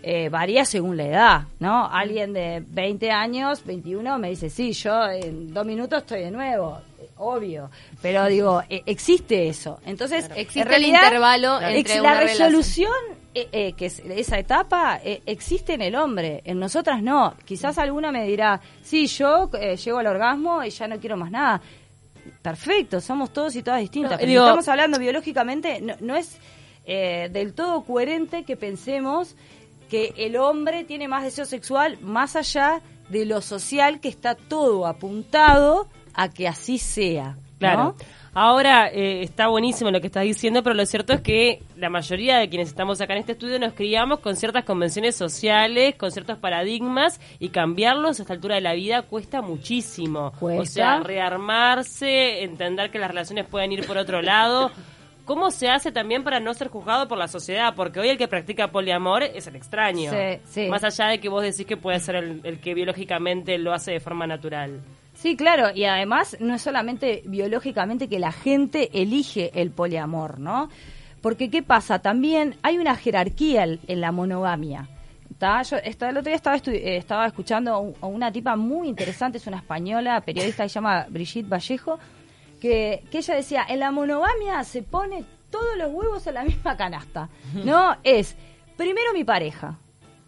eh, 0.07 0.29
varía 0.29 0.65
según 0.65 0.97
la 0.97 1.03
edad, 1.05 1.41
¿no? 1.59 1.87
Alguien 1.91 2.31
de 2.31 2.63
20 2.67 3.09
años, 3.09 3.65
21, 3.65 4.19
me 4.19 4.29
dice, 4.29 4.51
sí, 4.51 4.71
yo 4.73 5.09
en 5.09 5.51
dos 5.51 5.65
minutos 5.65 6.01
estoy 6.03 6.21
de 6.21 6.29
nuevo, 6.29 6.79
obvio. 7.17 7.71
Pero 8.03 8.25
digo, 8.27 8.61
eh, 8.69 8.83
existe 8.85 9.47
eso. 9.47 9.79
Entonces, 9.83 10.29
Existe 10.35 10.59
en 10.61 10.67
el 10.73 10.85
intervalo 11.05 11.59
entre 11.59 11.95
la 11.95 12.01
una 12.01 12.19
resolución, 12.19 12.91
eh, 13.33 13.49
eh, 13.51 13.73
que 13.73 13.87
es 13.87 13.99
esa 14.05 14.37
etapa, 14.37 14.99
eh, 15.03 15.23
existe 15.25 15.73
en 15.73 15.81
el 15.81 15.95
hombre, 15.95 16.41
en 16.45 16.59
nosotras 16.59 17.01
no. 17.01 17.33
Quizás 17.43 17.79
alguna 17.79 18.11
me 18.11 18.27
dirá, 18.27 18.61
sí, 18.83 19.07
yo 19.07 19.49
llego 19.51 19.97
al 19.97 20.05
orgasmo 20.07 20.63
y 20.63 20.69
ya 20.69 20.87
no 20.87 20.99
quiero 20.99 21.17
más 21.17 21.31
nada. 21.31 21.59
Perfecto, 22.43 23.01
somos 23.01 23.33
todos 23.33 23.55
y 23.55 23.63
todas 23.63 23.79
distintas. 23.79 24.11
No, 24.11 24.17
pero 24.17 24.29
digo- 24.29 24.43
si 24.43 24.45
estamos 24.49 24.67
hablando 24.67 24.99
biológicamente, 24.99 25.81
no, 25.81 25.95
no 25.99 26.15
es 26.15 26.37
del 26.85 27.53
todo 27.55 27.83
coherente 27.83 28.43
que 28.43 28.55
pensemos 28.55 29.35
que 29.89 30.13
el 30.17 30.35
hombre 30.35 30.83
tiene 30.83 31.07
más 31.07 31.23
deseo 31.23 31.45
sexual 31.45 31.97
más 32.01 32.35
allá 32.35 32.81
de 33.09 33.25
lo 33.25 33.41
social 33.41 33.99
que 33.99 34.09
está 34.09 34.35
todo 34.35 34.87
apuntado 34.87 35.87
a 36.13 36.29
que 36.29 36.47
así 36.47 36.77
sea. 36.77 37.37
Claro. 37.59 37.95
Ahora 38.37 38.89
eh, 38.89 39.21
está 39.23 39.47
buenísimo 39.47 39.91
lo 39.91 40.01
que 40.01 40.07
estás 40.07 40.23
diciendo, 40.23 40.61
pero 40.61 40.75
lo 40.75 40.85
cierto 40.85 41.13
es 41.13 41.21
que 41.21 41.63
la 41.77 41.89
mayoría 41.89 42.37
de 42.37 42.49
quienes 42.49 42.67
estamos 42.67 42.99
acá 42.99 43.13
en 43.13 43.19
este 43.19 43.31
estudio 43.31 43.57
nos 43.59 43.71
criamos 43.73 44.19
con 44.19 44.35
ciertas 44.35 44.65
convenciones 44.65 45.15
sociales, 45.15 45.95
con 45.95 46.11
ciertos 46.11 46.37
paradigmas 46.37 47.21
y 47.39 47.49
cambiarlos 47.49 48.19
a 48.19 48.23
esta 48.23 48.33
altura 48.33 48.55
de 48.55 48.61
la 48.61 48.73
vida 48.73 49.03
cuesta 49.03 49.41
muchísimo. 49.41 50.33
O 50.35 50.39
Cuesta. 50.39 50.65
sea, 50.65 50.99
rearmarse, 50.99 52.43
entender 52.43 52.91
que 52.91 52.99
las 52.99 53.09
relaciones 53.09 53.45
pueden 53.45 53.71
ir 53.71 53.87
por 53.87 53.97
otro 53.97 54.21
lado. 54.21 54.69
¿Cómo 55.25 55.49
se 55.51 55.69
hace 55.69 55.91
también 55.91 56.23
para 56.23 56.39
no 56.39 56.53
ser 56.53 56.67
juzgado 56.69 57.07
por 57.07 57.17
la 57.17 57.27
sociedad? 57.27 57.73
Porque 57.75 57.99
hoy 57.99 58.09
el 58.09 58.17
que 58.17 58.27
practica 58.27 58.71
poliamor 58.71 59.23
es 59.23 59.47
el 59.47 59.55
extraño. 59.55 60.11
Sí, 60.11 60.39
sí. 60.45 60.67
Más 60.69 60.83
allá 60.83 61.07
de 61.07 61.19
que 61.19 61.29
vos 61.29 61.41
decís 61.41 61.65
que 61.65 61.77
puede 61.77 61.99
ser 61.99 62.15
el, 62.15 62.41
el 62.43 62.59
que 62.59 62.73
biológicamente 62.75 63.57
lo 63.57 63.73
hace 63.73 63.91
de 63.91 63.99
forma 63.99 64.27
natural. 64.27 64.81
Sí, 65.15 65.35
claro, 65.35 65.71
y 65.73 65.85
además 65.85 66.37
no 66.39 66.53
es 66.55 66.61
solamente 66.61 67.23
biológicamente 67.25 68.07
que 68.07 68.19
la 68.19 68.31
gente 68.31 68.89
elige 68.93 69.49
el 69.59 69.71
poliamor, 69.71 70.39
¿no? 70.39 70.69
Porque 71.21 71.49
¿qué 71.49 71.63
pasa? 71.63 71.99
También 71.99 72.55
hay 72.61 72.77
una 72.77 72.95
jerarquía 72.95 73.63
en, 73.63 74.01
la 74.01 74.11
monogamia. 74.11 74.87
¿tá? 75.39 75.63
Yo 75.63 75.77
esta- 75.77 76.09
el 76.09 76.17
otro 76.17 76.29
día 76.29 76.35
estaba, 76.35 76.57
eh, 76.57 76.97
estaba 76.97 77.25
escuchando 77.25 77.95
a 77.99 78.05
una 78.05 78.31
tipa 78.31 78.55
muy 78.55 78.87
interesante, 78.89 79.37
es 79.39 79.47
una 79.47 79.57
española, 79.57 80.21
periodista 80.21 80.63
que 80.63 80.69
se 80.69 80.75
llama 80.75 81.07
Brigitte 81.09 81.49
Vallejo, 81.49 81.97
que, 82.59 83.03
que 83.11 83.19
ella 83.19 83.35
decía, 83.35 83.65
en 83.67 83.79
la 83.79 83.91
monogamia 83.91 84.63
se 84.63 84.81
pone 84.81 85.25
todos 85.49 85.77
los 85.77 85.91
huevos 85.93 86.27
en 86.27 86.33
la 86.33 86.43
misma 86.43 86.75
canasta, 86.75 87.29
¿no? 87.53 87.95
Es 88.03 88.35
primero 88.75 89.13
mi 89.13 89.23
pareja, 89.23 89.77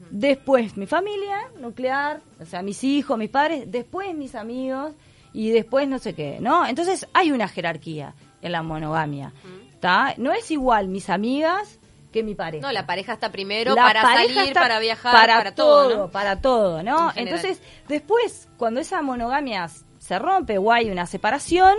después 0.10 0.78
mi 0.78 0.86
familia 0.86 1.50
nuclear, 1.60 2.22
o 2.40 2.46
sea, 2.46 2.62
mis 2.62 2.84
hijos, 2.84 3.18
mis 3.18 3.30
padres, 3.30 3.70
después 3.70 4.16
mis 4.16 4.36
amigos 4.36 4.94
y 5.34 5.50
después 5.50 5.88
no 5.88 6.00
sé 6.00 6.14
qué, 6.14 6.38
¿no? 6.40 6.66
Entonces 6.66 7.08
hay 7.14 7.32
una 7.32 7.48
jerarquía 7.48 8.14
en 8.42 8.52
la 8.52 8.64
monogamia, 8.64 9.34
¿está? 9.74 10.14
No 10.18 10.32
es 10.32 10.50
igual 10.52 10.88
mis 10.88 11.10
amigas 11.10 11.80
que 12.12 12.24
mi 12.24 12.36
pareja. 12.36 12.66
No, 12.66 12.72
la 12.72 12.86
pareja 12.86 13.14
está 13.14 13.32
primero 13.32 13.76
La 13.76 13.84
para 13.84 14.02
salir, 14.02 14.38
está 14.38 14.62
para 14.62 14.80
viajar, 14.80 15.14
para, 15.14 15.56
todo, 15.56 15.98
¿no? 15.98 16.12
para 16.12 16.42
todo, 16.42 16.84
¿no? 16.84 17.12
En. 17.16 17.28
Entonces, 17.28 17.62
después, 17.88 18.48
cuando 18.58 18.80
esa 18.80 19.02
monogamia 19.02 19.68
se 20.00 20.20
rompe 20.20 20.58
o 20.58 20.72
hay 20.72 20.90
una 20.90 21.06
separación, 21.06 21.76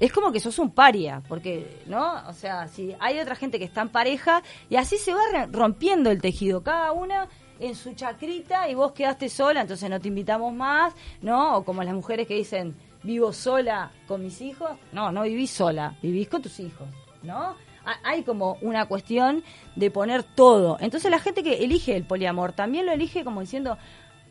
es 0.00 0.12
como 0.12 0.30
que 0.32 0.40
sos 0.40 0.58
un 0.58 0.70
paria, 0.70 1.22
porque, 1.28 1.82
¿no? 1.86 2.14
O 2.28 2.32
sea, 2.32 2.68
si 2.68 2.94
hay 3.00 3.18
otra 3.18 3.34
gente 3.34 3.58
que 3.58 3.64
está 3.64 3.82
en 3.82 3.88
pareja, 3.88 4.42
y 4.68 4.76
así 4.76 4.96
se 4.98 5.14
va 5.14 5.20
rompiendo 5.50 6.10
el 6.10 6.20
tejido, 6.20 6.62
cada 6.62 6.92
una 6.92 7.28
en 7.58 7.74
su 7.74 7.94
chacrita 7.94 8.68
y 8.68 8.74
vos 8.74 8.92
quedaste 8.92 9.28
sola, 9.30 9.62
entonces 9.62 9.88
no 9.88 9.98
te 10.00 10.08
invitamos 10.08 10.52
más, 10.52 10.92
¿no? 11.22 11.56
O 11.56 11.64
como 11.64 11.82
las 11.82 11.94
mujeres 11.94 12.26
que 12.28 12.34
dicen, 12.34 12.76
vivo 13.02 13.32
sola 13.32 13.90
con 14.06 14.22
mis 14.22 14.40
hijos, 14.42 14.70
no, 14.92 15.10
no 15.12 15.22
vivís 15.22 15.50
sola, 15.50 15.96
vivís 16.02 16.28
con 16.28 16.42
tus 16.42 16.60
hijos, 16.60 16.86
¿no? 17.22 17.54
Ha- 17.86 18.00
Hay 18.04 18.24
como 18.24 18.58
una 18.62 18.86
cuestión 18.86 19.42
de 19.76 19.90
poner 19.90 20.22
todo. 20.24 20.76
Entonces 20.80 21.10
la 21.10 21.20
gente 21.20 21.42
que 21.42 21.64
elige 21.64 21.96
el 21.96 22.04
poliamor 22.04 22.52
también 22.52 22.84
lo 22.84 22.92
elige 22.92 23.24
como 23.24 23.40
diciendo, 23.40 23.78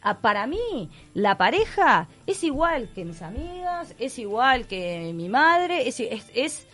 "Ah, 0.08 0.20
para 0.20 0.46
mí 0.48 0.90
la 1.16 1.36
pareja 1.38 2.08
es 2.28 2.44
igual 2.44 2.90
que 2.94 3.04
mis 3.06 3.22
amigas, 3.24 3.96
es 4.00 4.20
igual 4.20 4.68
que 4.68 5.12
mi 5.16 5.28
madre, 5.30 5.88
es, 5.88 6.00
es, 6.00 6.32
es- 6.36 6.68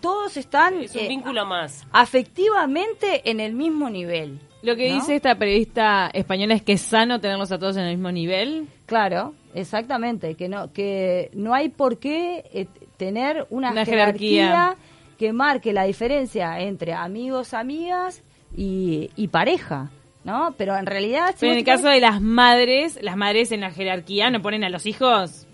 todos 0.00 0.36
están 0.36 0.80
Es 0.82 0.94
un 0.96 1.02
eh, 1.02 1.08
vínculo 1.08 1.46
más. 1.46 1.86
afectivamente 1.92 3.30
en 3.30 3.40
el 3.40 3.52
mismo 3.52 3.88
nivel. 3.90 4.40
Lo 4.62 4.74
que 4.76 4.88
¿no? 4.88 4.94
dice 4.96 5.16
esta 5.16 5.34
periodista 5.36 6.08
española 6.12 6.54
es 6.54 6.62
que 6.62 6.72
es 6.72 6.80
sano 6.82 7.20
tenerlos 7.20 7.52
a 7.52 7.58
todos 7.58 7.76
en 7.76 7.84
el 7.84 7.96
mismo 7.96 8.10
nivel. 8.12 8.68
Claro, 8.86 9.34
exactamente, 9.54 10.34
que 10.34 10.48
no 10.48 10.72
que 10.72 11.30
no 11.34 11.52
hay 11.54 11.68
por 11.68 11.98
qué 11.98 12.44
eh, 12.52 12.66
tener 12.96 13.46
una, 13.50 13.70
Una 13.72 13.84
jerarquía, 13.84 14.46
jerarquía. 14.46 14.76
que 15.18 15.32
marque 15.32 15.72
la 15.72 15.84
diferencia 15.84 16.60
entre 16.60 16.92
amigos, 16.94 17.54
amigas 17.54 18.22
y, 18.56 19.10
y 19.16 19.28
pareja, 19.28 19.90
¿no? 20.24 20.54
Pero 20.58 20.76
en 20.76 20.86
realidad 20.86 21.30
si 21.34 21.40
Pero 21.40 21.52
en 21.52 21.58
el 21.58 21.64
caso 21.64 21.88
de 21.88 22.00
las 22.00 22.20
madres, 22.20 22.98
las 23.02 23.16
madres 23.16 23.52
en 23.52 23.60
la 23.62 23.70
jerarquía 23.70 24.30
no 24.30 24.40
ponen 24.42 24.64
a 24.64 24.68
los 24.68 24.86
hijos. 24.86 25.46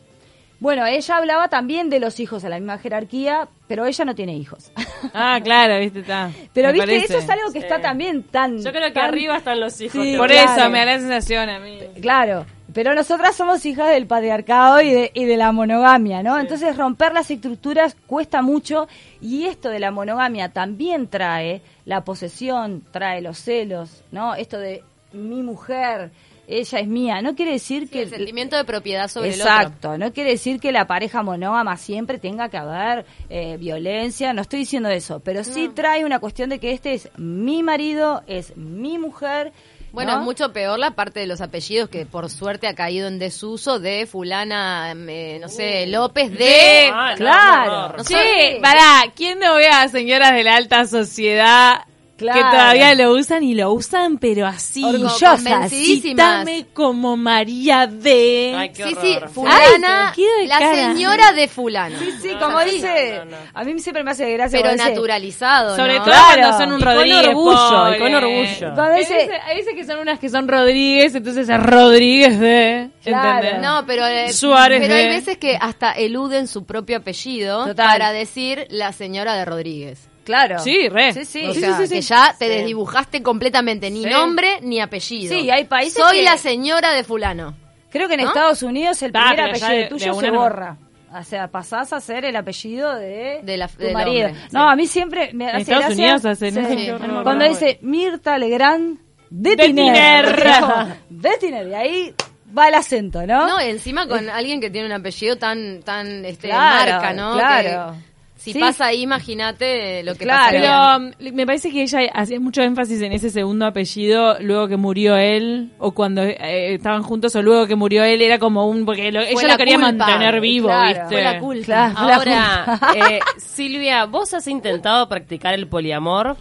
bueno, 0.60 0.84
ella 0.86 1.16
hablaba 1.16 1.48
también 1.48 1.88
de 1.88 2.00
los 2.00 2.18
hijos 2.20 2.42
en 2.44 2.50
la 2.50 2.58
misma 2.58 2.78
jerarquía, 2.78 3.48
pero 3.68 3.86
ella 3.86 4.04
no 4.04 4.14
tiene 4.14 4.34
hijos. 4.34 4.70
Ah, 5.14 5.38
claro, 5.42 5.78
viste, 5.78 6.00
está. 6.00 6.30
pero 6.52 6.68
Me 6.68 6.72
viste, 6.74 6.86
parece. 6.88 7.04
eso 7.14 7.18
es 7.18 7.30
algo 7.30 7.52
que 7.52 7.60
está 7.60 7.80
también 7.80 8.24
tan 8.24 8.58
Yo 8.58 8.72
creo 8.72 8.88
que 8.88 8.90
tan- 8.94 9.04
arriba 9.04 9.36
están 9.36 9.60
los 9.60 9.80
hijos. 9.80 10.02
Sí, 10.02 10.16
Por 10.16 10.30
a 10.30 10.34
claro. 10.34 10.60
eso 10.60 10.70
me 10.70 10.78
da 10.80 10.84
la 10.86 10.98
sensación 10.98 11.48
a 11.48 11.60
mí. 11.60 11.78
Claro, 12.02 12.44
pero 12.72 12.94
nosotras 12.94 13.34
somos 13.34 13.64
hijas 13.64 13.90
del 13.90 14.06
patriarcado 14.06 14.80
y 14.80 14.92
de, 14.92 15.10
y 15.14 15.24
de 15.24 15.36
la 15.36 15.52
monogamia, 15.52 16.22
¿no? 16.22 16.38
Entonces 16.38 16.76
romper 16.76 17.12
las 17.12 17.30
estructuras 17.30 17.96
cuesta 18.06 18.42
mucho 18.42 18.88
y 19.20 19.44
esto 19.44 19.70
de 19.70 19.78
la 19.78 19.90
monogamia 19.90 20.50
también 20.50 21.08
trae 21.08 21.62
la 21.86 22.04
posesión, 22.04 22.82
trae 22.90 23.22
los 23.22 23.38
celos, 23.38 24.02
¿no? 24.10 24.34
Esto 24.34 24.58
de 24.58 24.82
mi 25.12 25.42
mujer, 25.42 26.10
ella 26.46 26.80
es 26.80 26.86
mía, 26.86 27.22
no 27.22 27.34
quiere 27.34 27.52
decir 27.52 27.84
Sí, 27.84 27.88
que... 27.88 28.02
el 28.02 28.10
sentimiento 28.10 28.56
de 28.56 28.64
propiedad 28.64 29.08
sobre 29.08 29.28
el 29.32 29.40
otro. 29.40 29.52
Exacto, 29.52 29.98
no 29.98 30.12
quiere 30.12 30.30
decir 30.30 30.60
que 30.60 30.70
la 30.70 30.86
pareja 30.86 31.22
monógama 31.22 31.76
siempre 31.78 32.18
tenga 32.18 32.50
que 32.50 32.58
haber 32.58 33.06
eh, 33.30 33.56
violencia, 33.56 34.34
no 34.34 34.42
estoy 34.42 34.60
diciendo 34.60 34.90
eso, 34.90 35.20
pero 35.20 35.44
sí 35.44 35.70
trae 35.74 36.04
una 36.04 36.18
cuestión 36.18 36.50
de 36.50 36.58
que 36.58 36.72
este 36.72 36.92
es 36.92 37.08
mi 37.16 37.62
marido, 37.62 38.22
es 38.26 38.56
mi 38.56 38.98
mujer. 38.98 39.52
Bueno, 39.92 40.12
¿no? 40.12 40.18
es 40.18 40.24
mucho 40.24 40.52
peor 40.52 40.78
la 40.78 40.92
parte 40.92 41.20
de 41.20 41.26
los 41.26 41.40
apellidos 41.40 41.88
que 41.88 42.04
por 42.06 42.28
suerte 42.30 42.66
ha 42.68 42.74
caído 42.74 43.08
en 43.08 43.18
desuso 43.18 43.78
de 43.78 44.06
fulana, 44.06 44.92
eh, 45.08 45.38
no 45.40 45.48
sé, 45.48 45.86
López 45.86 46.30
de... 46.30 46.90
Ah, 46.92 47.14
claro. 47.16 47.72
no, 47.72 47.88
no. 47.88 47.96
No 47.98 48.04
Sí, 48.04 48.14
sé. 48.14 48.58
pará, 48.62 49.04
¿quién 49.16 49.38
no 49.38 49.54
ve 49.56 49.68
a 49.68 49.88
señoras 49.88 50.32
de 50.32 50.44
la 50.44 50.56
alta 50.56 50.86
sociedad 50.86 51.80
Claro. 52.18 52.38
que 52.38 52.56
todavía 52.56 52.94
lo 52.96 53.12
usan 53.12 53.44
y 53.44 53.54
lo 53.54 53.72
usan, 53.72 54.18
pero 54.18 54.44
así. 54.46 54.82
Orgullosas. 54.84 55.40
Cítame 55.70 56.66
como 56.74 57.16
María 57.16 57.86
de. 57.86 58.54
Ay, 58.56 58.70
qué 58.70 58.82
Sí, 58.88 58.96
sí, 59.00 59.16
horror. 59.16 59.28
fulana, 59.30 60.12
Ay, 60.16 60.46
la 60.48 60.58
cara. 60.58 60.74
señora 60.92 61.32
de 61.32 61.46
fulano. 61.48 61.96
Sí, 61.98 62.10
sí, 62.20 62.28
No, 62.34 62.40
como 62.40 62.58
no, 62.58 62.64
dice. 62.64 63.14
no, 63.18 63.24
no, 63.24 63.30
no. 63.30 63.36
A 63.54 63.64
mí 63.64 63.78
siempre 63.78 64.02
me 64.02 64.10
hace 64.10 64.32
gracia. 64.32 64.60
Pero 64.60 64.74
naturalizado, 64.76 65.76
Sobre 65.76 65.98
¿no? 65.98 66.04
todo 66.04 66.12
Claro. 66.14 66.40
cuando 66.40 66.58
son 66.58 66.72
un 66.72 66.80
Y 66.80 66.82
con 66.84 66.94
Rodríguez. 66.94 67.28
orgullo, 67.28 67.56
pobre. 67.70 67.96
y 67.96 68.00
con 68.00 68.14
orgullo. 68.14 68.58
Cuando 68.74 68.82
Hay 68.94 68.98
dice- 69.00 69.14
veces, 69.14 69.30
hay 69.46 69.56
veces 69.56 69.74
que 69.74 69.84
son 69.84 69.98
unas 70.00 70.18
que 70.18 70.28
son 70.28 70.48
Rodríguez, 70.48 71.14
entonces 71.14 71.48
es 71.48 71.62
Rodríguez 71.62 72.40
de. 72.40 72.90
Claro. 73.04 73.38
¿entendés? 73.46 73.62
No, 73.62 73.84
pero, 73.86 74.06
eh, 74.06 74.32
Suárez 74.32 74.80
pero 74.82 74.94
hay 74.94 75.08
veces 75.08 75.38
que 75.38 75.56
hasta 75.60 75.92
eluden 75.92 76.48
su 76.48 76.64
propio 76.64 76.98
apellido 76.98 77.64
Total. 77.66 77.86
para 77.86 78.12
decir 78.12 78.66
la 78.70 78.92
señora 78.92 79.34
de 79.36 79.44
Rodríguez. 79.44 80.08
Claro. 80.28 80.58
Sí, 80.60 80.88
re. 80.88 81.12
Sí, 81.12 81.24
sí. 81.24 81.46
O 81.48 81.54
Sí, 81.54 81.60
sea, 81.60 81.76
sí, 81.78 81.86
sí, 81.88 81.94
que 81.94 82.00
ya 82.02 82.34
te 82.38 82.46
Sí. 82.46 82.50
desdibujaste 82.52 83.22
completamente, 83.22 83.90
ni 83.90 84.04
Sí. 84.04 84.10
nombre 84.10 84.60
ni 84.62 84.80
apellido. 84.80 85.34
Sí, 85.34 85.50
hay 85.50 85.64
países 85.64 85.94
Soy 86.02 86.18
que- 86.18 86.22
la 86.24 86.36
señora 86.36 86.92
de 86.92 87.02
fulano. 87.02 87.54
Creo 87.90 88.06
que 88.08 88.14
en 88.14 88.20
¿No? 88.20 88.28
Estados 88.28 88.62
Unidos 88.62 89.02
el 89.02 89.12
Ah, 89.14 89.32
primer 89.34 89.48
apellido 89.50 89.68
de- 89.70 89.86
tuyo 89.86 90.14
de 90.14 90.20
se 90.20 90.30
borra. 90.30 90.76
O 91.18 91.24
sea, 91.24 91.48
pasás 91.48 91.94
a 91.94 92.00
ser 92.00 92.26
el 92.26 92.36
apellido 92.36 92.94
de, 92.94 93.40
De 93.42 93.56
la- 93.56 93.68
tu 93.68 93.78
del 93.82 93.94
marido. 93.94 94.26
hombre, 94.28 94.42
sí. 94.42 94.48
No, 94.52 94.68
a 94.68 94.76
mí 94.76 94.86
siempre 94.86 95.30
me 95.32 95.48
hace 95.48 95.62
Estados 95.62 95.84
gracia- 95.86 96.04
Unidos 96.04 96.24
hacen. 96.26 97.22
Cuando 97.22 97.44
dice 97.46 97.78
Mirta 97.80 98.36
Legrand 98.36 98.98
de 99.30 99.56
De 99.56 99.64
Tiner. 99.64 100.36
Tiner. 100.36 100.96
De 101.08 101.30
Tiner. 101.40 101.66
Y 101.68 101.74
ahí 101.74 102.14
va 102.56 102.68
el 102.68 102.74
acento, 102.74 103.26
¿no? 103.26 103.46
No, 103.46 103.58
encima 103.60 104.06
con 104.06 104.28
alguien 104.28 104.60
que 104.60 104.68
tiene 104.70 104.86
un 104.86 104.92
apellido 104.92 105.36
tan, 105.36 105.82
tan 105.82 106.24
este, 106.26 106.48
Claro, 106.48 106.92
marca, 106.92 107.12
¿no? 107.14 107.32
claro. 107.34 107.94
Que 107.94 108.07
si 108.38 108.52
Sí. 108.52 108.60
pasa 108.60 108.86
ahí, 108.86 109.02
imagínate 109.02 110.02
lo 110.04 110.14
que 110.14 110.20
Claro. 110.24 110.56
pasaría. 110.58 110.96
Pero 111.18 111.30
um, 111.30 111.34
me 111.34 111.44
parece 111.44 111.70
que 111.70 111.82
ella 111.82 112.00
hacía 112.14 112.38
mucho 112.38 112.62
énfasis 112.62 113.02
en 113.02 113.12
ese 113.12 113.30
segundo 113.30 113.66
apellido, 113.66 114.38
luego 114.40 114.68
que 114.68 114.76
murió 114.76 115.16
él, 115.16 115.72
o 115.78 115.90
cuando 115.92 116.22
eh, 116.22 116.74
estaban 116.74 117.02
juntos, 117.02 117.34
o 117.36 117.42
luego 117.42 117.66
que 117.66 117.74
murió 117.74 118.04
él, 118.04 118.22
era 118.22 118.38
como 118.38 118.68
un. 118.68 118.86
Porque 118.86 119.10
lo- 119.10 119.20
ella 119.20 119.42
la 119.42 119.52
lo 119.54 119.58
quería 119.58 119.74
culpa. 119.74 119.92
mantener 119.92 120.40
vivo, 120.40 120.68
Claro. 120.68 120.86
¿viste? 120.88 121.04
Fue 121.08 121.22
la 121.22 121.38
culpa. 121.40 121.64
Claro, 121.64 121.94
fue 121.96 122.06
la 122.06 122.14
Ahora, 122.16 122.64
culpa. 122.78 122.92
eh, 123.10 123.20
Silvia, 123.38 124.04
¿vos 124.06 124.32
has 124.32 124.46
intentado 124.46 125.08
practicar 125.08 125.54
el 125.54 125.66
poliamor? 125.66 126.36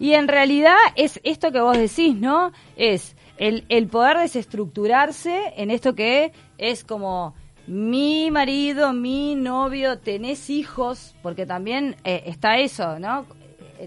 Y 0.00 0.12
en 0.14 0.28
realidad 0.28 0.76
es 0.96 1.20
esto 1.24 1.52
que 1.52 1.60
vos 1.60 1.78
decís, 1.78 2.14
¿no? 2.16 2.52
Es 2.76 3.16
el, 3.38 3.64
el 3.68 3.86
poder 3.86 4.18
desestructurarse 4.18 5.54
en 5.56 5.70
esto 5.70 5.94
que 5.94 6.32
es 6.58 6.84
como 6.84 7.34
mi 7.66 8.30
marido, 8.30 8.92
mi 8.92 9.34
novio, 9.34 9.98
tenés 9.98 10.50
hijos, 10.50 11.14
porque 11.22 11.46
también 11.46 11.96
eh, 12.04 12.22
está 12.26 12.58
eso, 12.58 12.98
¿no? 12.98 13.26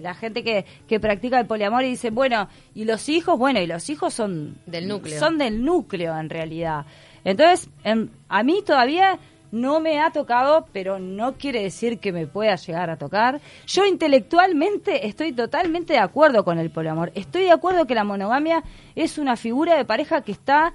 La 0.02 0.14
gente 0.14 0.44
que, 0.44 0.66
que 0.88 1.00
practica 1.00 1.40
el 1.40 1.48
poliamor 1.48 1.84
y 1.84 1.90
dice, 1.90 2.12
bueno, 2.12 2.48
y 2.76 2.86
los 2.86 3.10
hijos, 3.10 3.40
bueno, 3.40 3.60
y 3.60 3.68
los 3.68 3.90
hijos 3.90 4.14
son 4.14 4.58
Del 4.66 4.88
núcleo. 4.88 5.20
Son 5.20 5.38
del 5.38 5.64
núcleo 5.64 6.18
en 6.18 6.30
realidad. 6.30 6.86
Entonces, 7.24 7.70
em, 7.84 8.10
a 8.28 8.44
mí 8.44 8.62
todavía 8.66 9.20
no 9.52 9.80
me 9.80 10.00
ha 10.00 10.12
tocado, 10.12 10.68
pero 10.72 11.00
no 11.00 11.34
quiere 11.34 11.64
decir 11.64 12.00
que 12.00 12.12
me 12.12 12.28
pueda 12.28 12.56
llegar 12.56 12.90
a 12.90 12.98
tocar. 12.98 13.42
Yo 13.66 13.86
intelectualmente 13.86 15.08
estoy 15.08 15.32
totalmente 15.32 15.94
de 15.94 16.00
acuerdo 16.00 16.44
con 16.44 16.60
el 16.60 16.70
poliamor. 16.70 17.12
Estoy 17.16 17.44
de 17.44 17.52
acuerdo 17.52 17.88
que 17.88 17.96
la 17.96 18.04
monogamia 18.04 18.64
es 18.96 19.18
una 19.18 19.36
figura 19.36 19.76
de 19.76 19.86
pareja 19.86 20.22
que 20.22 20.32
está 20.32 20.74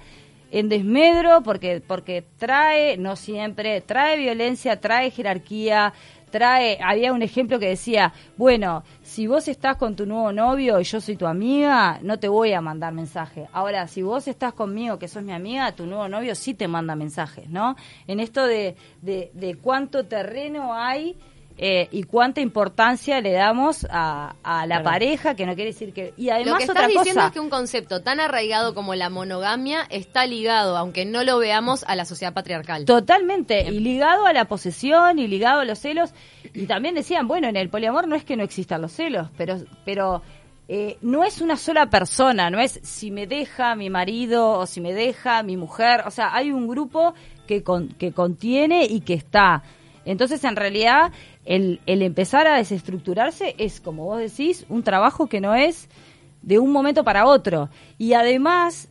en 0.55 0.69
desmedro 0.69 1.43
porque 1.43 1.83
porque 1.85 2.23
trae 2.37 2.97
no 2.97 3.17
siempre 3.17 3.81
trae 3.81 4.17
violencia 4.17 4.79
trae 4.79 5.11
jerarquía 5.11 5.93
trae 6.31 6.79
había 6.81 7.11
un 7.11 7.21
ejemplo 7.21 7.59
que 7.59 7.67
decía 7.67 8.13
bueno 8.37 8.85
si 9.03 9.27
vos 9.27 9.49
estás 9.49 9.75
con 9.75 9.97
tu 9.97 10.05
nuevo 10.05 10.31
novio 10.31 10.79
y 10.79 10.85
yo 10.85 11.01
soy 11.01 11.17
tu 11.17 11.27
amiga 11.27 11.99
no 12.01 12.19
te 12.19 12.29
voy 12.29 12.53
a 12.53 12.61
mandar 12.61 12.93
mensaje. 12.93 13.47
Ahora 13.51 13.85
si 13.87 14.01
vos 14.01 14.29
estás 14.29 14.53
conmigo 14.53 14.97
que 14.97 15.09
sos 15.09 15.23
mi 15.23 15.33
amiga 15.33 15.73
tu 15.73 15.85
nuevo 15.85 16.07
novio 16.07 16.33
sí 16.35 16.53
te 16.53 16.69
manda 16.69 16.95
mensajes 16.95 17.49
no 17.49 17.75
en 18.07 18.21
esto 18.21 18.45
de 18.45 18.77
de, 19.01 19.31
de 19.33 19.55
cuánto 19.55 20.05
terreno 20.05 20.73
hay 20.73 21.17
eh, 21.57 21.87
y 21.91 22.03
cuánta 22.03 22.41
importancia 22.41 23.21
le 23.21 23.31
damos 23.31 23.87
a, 23.89 24.35
a 24.43 24.65
la 24.65 24.75
Claro. 24.81 24.83
pareja 24.83 25.35
que 25.35 25.45
no 25.45 25.55
quiere 25.55 25.71
decir 25.71 25.93
que 25.93 26.13
y 26.17 26.25
Lo 26.27 26.33
además 26.33 26.57
que 26.57 26.63
estás 26.63 26.75
otra 26.75 26.87
diciendo 26.87 27.13
cosa 27.13 27.27
es 27.27 27.31
que 27.33 27.39
un 27.39 27.49
concepto 27.49 28.01
tan 28.01 28.19
arraigado 28.19 28.73
como 28.75 28.93
la 28.95 29.09
monogamia 29.09 29.85
está 29.89 30.25
ligado, 30.25 30.75
aunque 30.77 31.05
no 31.05 31.23
lo 31.23 31.37
veamos, 31.37 31.85
a 31.87 31.95
la 31.95 32.03
sociedad 32.05 32.33
patriarcal. 32.33 32.83
Totalmente, 32.83 33.61
y 33.71 33.79
ligado 33.79 34.25
a 34.25 34.33
la 34.33 34.45
posesión 34.45 35.17
y 35.19 35.27
ligado 35.27 35.61
a 35.61 35.65
los 35.65 35.79
celos. 35.79 36.13
Y 36.53 36.65
también 36.65 36.93
decían, 36.95 37.27
bueno, 37.27 37.47
en 37.47 37.55
el 37.55 37.69
poliamor 37.69 38.07
no 38.07 38.15
es 38.15 38.25
que 38.25 38.35
no 38.35 38.43
existan 38.43 38.81
los 38.81 38.91
celos, 38.91 39.29
pero, 39.37 39.57
pero 39.85 40.21
eh, 40.67 40.97
no 41.01 41.23
es 41.23 41.39
una 41.41 41.55
sola 41.55 41.89
persona, 41.89 42.49
no 42.49 42.59
es 42.59 42.79
si 42.83 43.11
me 43.11 43.27
deja 43.27 43.75
mi 43.75 43.89
marido 43.89 44.49
o 44.59 44.65
si 44.65 44.81
me 44.81 44.93
deja 44.93 45.41
mi 45.43 45.55
mujer, 45.55 46.03
o 46.05 46.11
sea, 46.11 46.35
hay 46.35 46.51
un 46.51 46.67
grupo 46.67 47.13
que, 47.47 47.63
con- 47.63 47.89
que 47.89 48.11
contiene 48.11 48.83
y 48.85 48.99
que 49.01 49.13
está. 49.13 49.63
Entonces, 50.05 50.43
en 50.43 50.55
realidad, 50.55 51.11
el, 51.45 51.79
el 51.85 52.01
empezar 52.01 52.47
a 52.47 52.57
desestructurarse 52.57 53.55
es, 53.57 53.79
como 53.79 54.05
vos 54.05 54.19
decís, 54.19 54.65
un 54.69 54.83
trabajo 54.83 55.27
que 55.27 55.41
no 55.41 55.55
es 55.55 55.87
de 56.41 56.59
un 56.59 56.71
momento 56.71 57.03
para 57.03 57.25
otro. 57.25 57.69
Y 57.97 58.13
además, 58.13 58.89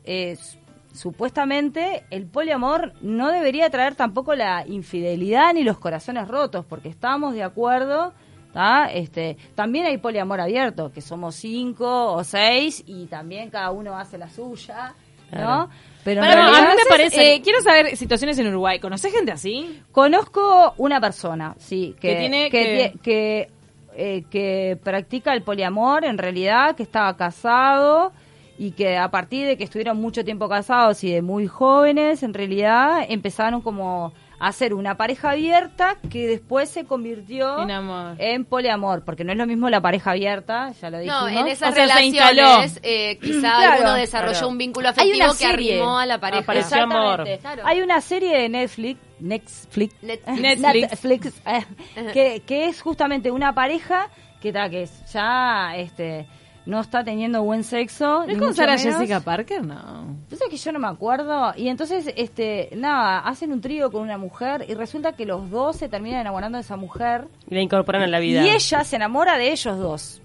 supuestamente, 0.92 2.04
el 2.10 2.26
poliamor 2.26 2.94
no 3.00 3.30
debería 3.30 3.70
traer 3.70 3.94
tampoco 3.94 4.34
la 4.34 4.66
infidelidad 4.66 5.54
ni 5.54 5.62
los 5.62 5.78
corazones 5.78 6.28
rotos, 6.28 6.64
porque 6.64 6.88
estamos 6.88 7.34
de 7.34 7.42
acuerdo. 7.42 8.12
¿tá? 8.52 8.86
Este, 8.86 9.36
también 9.54 9.86
hay 9.86 9.98
poliamor 9.98 10.40
abierto, 10.40 10.92
que 10.92 11.00
somos 11.00 11.34
cinco 11.34 12.12
o 12.12 12.22
seis 12.22 12.82
y 12.86 13.06
también 13.06 13.50
cada 13.50 13.72
uno 13.72 13.98
hace 13.98 14.16
la 14.16 14.30
suya, 14.30 14.94
¿no? 15.34 15.70
Pero 16.04 16.20
Pero 16.20 16.42
a 16.42 16.60
mí 16.60 16.66
me 16.76 16.84
parece. 16.88 17.34
eh, 17.36 17.40
quiero 17.42 17.62
saber 17.62 17.96
situaciones 17.96 18.38
en 18.38 18.48
Uruguay. 18.48 18.78
¿Conoces 18.78 19.10
gente 19.12 19.32
así? 19.32 19.80
Conozco 19.90 20.74
una 20.76 21.00
persona, 21.00 21.54
sí, 21.58 21.94
que, 22.00 22.08
Que 22.10 22.16
tiene 22.16 22.50
que, 22.50 22.58
que- 22.60 22.98
que, 23.02 23.50
eh, 23.96 24.24
que 24.30 24.78
practica 24.84 25.32
el 25.32 25.42
poliamor 25.42 26.04
en 26.04 26.18
realidad, 26.18 26.76
que 26.76 26.82
estaba 26.82 27.16
casado 27.16 28.12
y 28.58 28.72
que 28.72 28.98
a 28.98 29.10
partir 29.10 29.46
de 29.46 29.56
que 29.56 29.64
estuvieron 29.64 30.00
mucho 30.00 30.24
tiempo 30.24 30.48
casados 30.48 31.02
y 31.04 31.10
de 31.12 31.22
muy 31.22 31.46
jóvenes, 31.46 32.22
en 32.22 32.34
realidad 32.34 33.04
empezaron 33.08 33.62
como 33.62 34.12
a 34.46 34.52
ser 34.52 34.74
una 34.74 34.96
pareja 34.96 35.30
abierta 35.30 35.96
que 36.10 36.26
después 36.26 36.68
se 36.68 36.84
convirtió 36.84 37.62
En 37.62 37.70
amor. 37.70 38.16
en 38.18 38.44
poliamor, 38.44 39.04
porque 39.04 39.24
no 39.24 39.32
es 39.32 39.38
lo 39.38 39.46
mismo 39.46 39.70
la 39.70 39.80
pareja 39.80 40.10
abierta, 40.12 40.70
ya 40.80 40.90
lo 40.90 40.98
dijimos. 40.98 41.22
No, 41.22 41.28
en 41.40 41.46
esas 41.48 41.70
O 41.70 41.74
sea, 41.74 41.86
se 41.86 41.94
relaciones 41.94 42.80
eh, 42.82 43.18
quizá 43.20 43.38
Claro. 43.56 43.72
alguno 43.72 43.94
desarrolló 43.94 44.32
Claro. 44.32 44.48
un 44.48 44.58
vínculo 44.58 44.88
afectivo 44.90 45.26
que 45.38 45.46
arrimó 45.46 45.98
a 45.98 46.06
la 46.06 46.18
pareja. 46.20 46.42
Apareció 46.42 46.82
amor. 46.82 47.20
Exactamente. 47.20 47.38
Claro. 47.42 47.62
Hay 47.66 47.80
una 47.82 48.00
serie 48.00 48.36
de 48.38 48.48
Netflix, 48.48 49.00
Netflix, 49.20 49.94
Netflix. 50.02 50.60
Netflix, 50.60 51.42
eh, 51.46 51.64
que, 52.12 52.42
que 52.46 52.66
es 52.68 52.82
justamente 52.82 53.30
una 53.30 53.54
pareja 53.54 54.08
que, 54.40 54.52
ta, 54.52 54.68
que 54.68 54.82
es- 54.82 55.04
ya 55.12 55.74
este, 55.76 56.26
no 56.66 56.80
está 56.80 57.04
teniendo 57.04 57.42
buen 57.42 57.62
sexo. 57.64 58.24
¿No 58.26 58.32
es 58.32 58.38
con 58.38 58.54
Sara. 58.54 58.78
Jessica 58.78 59.20
Parker? 59.20 59.64
No. 59.64 60.16
Sabes 60.30 60.48
que 60.50 60.56
yo 60.56 60.72
no 60.72 60.78
me 60.78 60.88
acuerdo. 60.88 61.52
Y 61.56 61.68
entonces, 61.68 62.12
este, 62.16 62.70
nada, 62.74 63.18
hacen 63.20 63.52
un 63.52 63.60
trío 63.60 63.90
con 63.92 64.02
una 64.02 64.16
mujer 64.18 64.64
y 64.68 64.74
resulta 64.74 65.12
que 65.12 65.26
los 65.26 65.50
dos 65.50 65.76
se 65.76 65.88
terminan 65.88 66.22
enamorando 66.22 66.56
de 66.58 66.62
esa 66.62 66.76
mujer 66.76 67.26
Y 67.48 67.54
la 67.54 67.60
incorporan 67.60 68.02
a 68.02 68.06
la 68.06 68.18
vida. 68.18 68.44
y 68.46 68.50
ella 68.50 68.82
se 68.84 68.96
enamora 68.96 69.36
de 69.38 69.52
ellos 69.52 69.78
dos. 69.78 70.20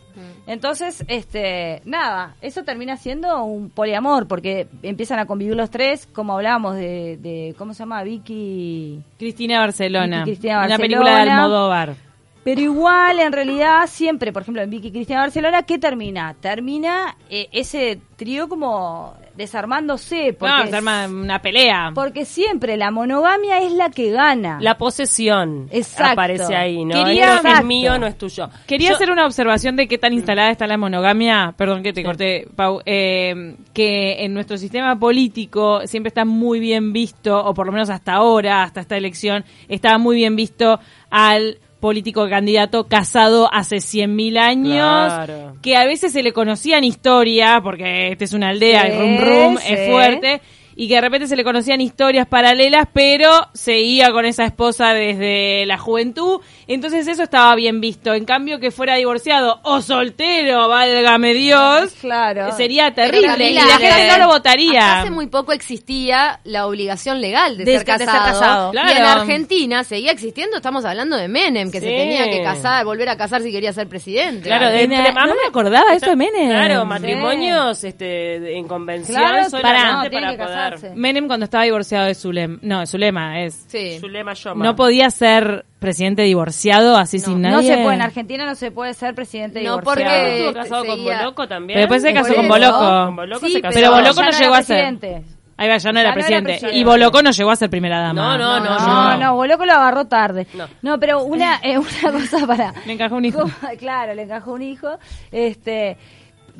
Entonces, 0.47 1.05
este, 1.07 1.81
nada, 1.85 2.35
eso 2.41 2.63
termina 2.63 2.97
siendo 2.97 3.43
un 3.45 3.69
poliamor 3.69 4.27
porque 4.27 4.67
empiezan 4.83 5.17
a 5.19 5.25
convivir 5.25 5.55
los 5.55 5.69
tres, 5.69 6.07
como 6.07 6.33
hablábamos 6.33 6.75
de, 6.75 7.17
de 7.21 7.55
¿cómo 7.57 7.73
se 7.73 7.79
llama? 7.79 8.03
Vicky. 8.03 9.01
Cristina 9.17 9.59
Barcelona. 9.59 10.19
Vicky 10.25 10.31
Cristina 10.31 10.57
Una 10.57 10.67
Barcelona. 10.67 10.81
película 10.83 11.23
de 11.23 11.29
Almodóvar. 11.31 11.95
Pero 12.43 12.61
igual, 12.61 13.19
en 13.19 13.31
realidad, 13.33 13.81
siempre, 13.87 14.31
por 14.31 14.41
ejemplo, 14.43 14.61
en 14.61 14.69
Vicky 14.69 14.91
Cristina 14.91 15.19
Barcelona, 15.19 15.63
¿qué 15.63 15.77
termina? 15.77 16.35
Termina 16.39 17.15
eh, 17.29 17.49
ese 17.51 17.99
trío 18.15 18.47
como 18.47 19.13
desarmándose. 19.35 20.33
Porque, 20.37 20.53
No, 20.65 20.67
se 20.67 20.75
arma 20.77 21.05
una 21.07 21.41
pelea. 21.41 21.91
porque 21.93 22.25
siempre 22.25 22.75
la 22.77 22.91
monogamia 22.91 23.59
es 23.59 23.71
la 23.73 23.89
que 23.89 24.11
gana. 24.11 24.57
La 24.61 24.77
posesión 24.77 25.67
Exacto. 25.71 26.13
aparece 26.13 26.55
ahí, 26.55 26.83
¿no? 26.85 27.03
Quería- 27.03 27.23
Esto 27.25 27.33
es 27.39 27.45
Exacto. 27.45 27.65
mío, 27.67 27.99
no 27.99 28.07
es 28.07 28.17
tuyo. 28.17 28.49
Quería 28.67 28.89
Yo- 28.89 28.95
hacer 28.95 29.11
una 29.11 29.25
observación 29.25 29.75
de 29.75 29.87
qué 29.87 29.97
tan 29.97 30.13
instalada 30.13 30.49
está 30.49 30.65
la 30.65 30.77
monogamia, 30.77 31.53
perdón 31.57 31.83
que 31.83 31.93
te 31.93 32.03
corté, 32.03 32.47
Pau, 32.55 32.81
eh, 32.85 33.55
que 33.73 34.23
en 34.25 34.33
nuestro 34.33 34.57
sistema 34.57 34.97
político 34.97 35.81
siempre 35.85 36.07
está 36.07 36.25
muy 36.25 36.59
bien 36.59 36.93
visto, 36.93 37.37
o 37.45 37.53
por 37.53 37.65
lo 37.65 37.71
menos 37.73 37.89
hasta 37.89 38.13
ahora, 38.13 38.63
hasta 38.63 38.81
esta 38.81 38.97
elección, 38.97 39.43
estaba 39.67 39.97
muy 39.97 40.15
bien 40.15 40.35
visto 40.35 40.79
al 41.09 41.59
político 41.79 42.27
candidato 42.29 42.87
casado 42.87 43.49
hace 43.53 43.77
100.000 43.77 44.37
años, 44.37 45.13
Claro. 45.13 45.55
que 45.61 45.75
a 45.77 45.85
veces 45.85 46.11
se 46.11 46.23
le 46.23 46.33
conocía 46.33 46.77
en 46.77 46.83
historia, 46.83 47.61
porque 47.63 48.11
esta 48.11 48.23
es 48.25 48.33
una 48.33 48.49
aldea, 48.49 48.81
Sí, 48.83 48.87
el 48.91 48.99
rum 48.99 49.17
rum 49.19 49.57
sí. 49.57 49.73
es 49.73 49.89
fuerte, 49.89 50.41
y 50.75 50.87
que 50.87 50.95
de 50.95 51.01
repente 51.01 51.27
se 51.27 51.35
le 51.35 51.43
conocían 51.43 51.81
historias 51.81 52.27
paralelas, 52.27 52.87
pero 52.93 53.29
seguía 53.53 54.11
con 54.11 54.25
esa 54.25 54.45
esposa 54.45 54.93
desde 54.93 55.65
la 55.65 55.77
juventud. 55.77 56.41
Entonces 56.67 57.07
eso 57.07 57.23
estaba 57.23 57.53
bien 57.55 57.81
visto. 57.81 58.13
En 58.13 58.25
cambio, 58.25 58.59
que 58.59 58.71
fuera 58.71 58.95
divorciado 58.95 59.59
o 59.63 59.81
soltero, 59.81 60.67
válgame 60.67 61.33
Dios, 61.33 61.93
Claro. 62.01 62.51
sería 62.55 62.93
terrible. 62.93 63.49
Y 63.49 63.53
la 63.55 63.63
gente 63.77 64.07
no 64.11 64.17
lo 64.19 64.27
votaría. 64.27 64.79
hasta 64.79 65.01
hace 65.01 65.11
muy 65.11 65.27
poco 65.27 65.51
existía 65.53 66.39
la 66.43 66.67
obligación 66.67 67.21
legal 67.21 67.57
de, 67.57 67.65
De- 67.65 67.77
ser, 67.77 67.85
de 67.85 67.97
ser 67.97 68.05
casado, 68.07 68.25
casado. 68.25 68.71
Y 68.73 68.91
en. 68.97 69.03
Argentina 69.03 69.83
seguía 69.83 70.11
existiendo, 70.11 70.57
estamos 70.57 70.85
hablando 70.85 71.17
de 71.17 71.27
Menem, 71.27 71.71
que 71.71 71.79
se 71.79 71.87
tenía 71.87 72.29
que 72.29 72.41
casar, 72.43 72.85
volver 72.85 73.09
a 73.09 73.17
casar 73.17 73.41
si 73.41 73.51
quería 73.51 73.73
ser 73.73 73.87
presidente. 73.87 74.43
Claro, 74.43 74.69
de, 74.69 74.87
no 74.87 74.95
me 74.95 75.47
acordaba 75.47 75.93
eso 75.93 76.09
de 76.09 76.15
Menem. 76.15 76.49
Claro, 76.49 76.81
Sí. 76.81 76.87
matrimonios 76.87 77.83
este, 77.83 78.05
de- 78.39 78.57
en 78.57 78.67
convención 78.67 79.17
Claro, 79.17 79.49
solamente. 79.49 80.15
No, 80.15 80.21
para 80.21 80.37
poder. 80.45 80.68
Menem 80.95 81.27
cuando 81.27 81.45
estaba 81.45 81.63
divorciado 81.63 82.05
de 82.07 82.15
Zulema. 82.15 82.57
No, 82.61 82.85
Zulema 82.85 83.41
es. 83.43 83.65
Sí. 83.67 83.97
Zulema 83.99 84.33
Yoma. 84.33 84.63
No 84.65 84.75
podía 84.75 85.09
ser 85.09 85.65
presidente 85.79 86.23
divorciado 86.23 86.97
así 86.97 87.19
sin 87.19 87.41
No 87.41 87.49
nadie. 87.51 87.75
se 87.75 87.81
puede, 87.83 87.95
en 87.95 88.01
Argentina 88.01 88.45
no 88.45 88.55
se 88.55 88.71
puede 88.71 88.93
ser 88.93 89.15
presidente 89.15 89.63
No, 89.63 89.77
divorciado. 89.77 90.11
porque- 90.11 90.37
Estuvo 90.47 90.53
casado 90.53 90.85
con 90.85 91.03
Boloco 91.03 91.47
también. 91.47 91.77
Pero 91.77 91.81
después 91.93 92.01
se 92.01 92.13
casó 92.13 92.35
con. 92.35 92.47
Boloco. 92.47 92.79
Con 93.05 93.15
Boloco 93.15 93.45
Sí, 93.47 93.53
se 93.53 93.61
casó. 93.61 93.73
Pero 93.75 93.91
Pero 93.91 94.01
Boloco 94.01 94.21
no 94.23 94.31
no 94.31 94.39
llegó 94.39 94.53
a 94.55 94.63
ser. 94.63 94.75
presidente. 94.77 95.23
Ahí 95.57 95.67
va, 95.67 95.75
ya 95.75 95.91
no 95.91 95.95
Ya 95.95 95.99
era 95.99 96.15
no 96.15 96.21
era 96.21 96.41
presidente. 96.41 96.77
Y 96.77 96.83
Boloco 96.85 97.21
no 97.21 97.31
llegó 97.31 97.51
a 97.51 97.55
ser 97.57 97.69
primera 97.69 97.99
dama. 97.99 98.37
No, 98.37 98.37
no, 98.37 98.59
no, 98.61 98.79
No, 98.79 99.17
no, 99.17 99.35
Boloco 99.35 99.65
lo 99.65 99.73
agarró 99.73 100.05
tarde. 100.05 100.47
No. 100.53 100.67
No, 100.81 100.97
pero 101.01 101.21
una, 101.23 101.59
eh, 101.61 101.77
una 101.77 102.11
cosa 102.13 102.47
para... 102.47 102.73
Le 102.85 102.93
encajó 102.93 103.15
un 103.17 103.25
hijo. 103.25 103.39
Como- 103.41 103.53
claro, 103.77 104.13
le 104.13 104.21
encajó 104.21 104.53
un 104.53 104.61
hijo. 104.61 104.97
Este, 105.33 105.97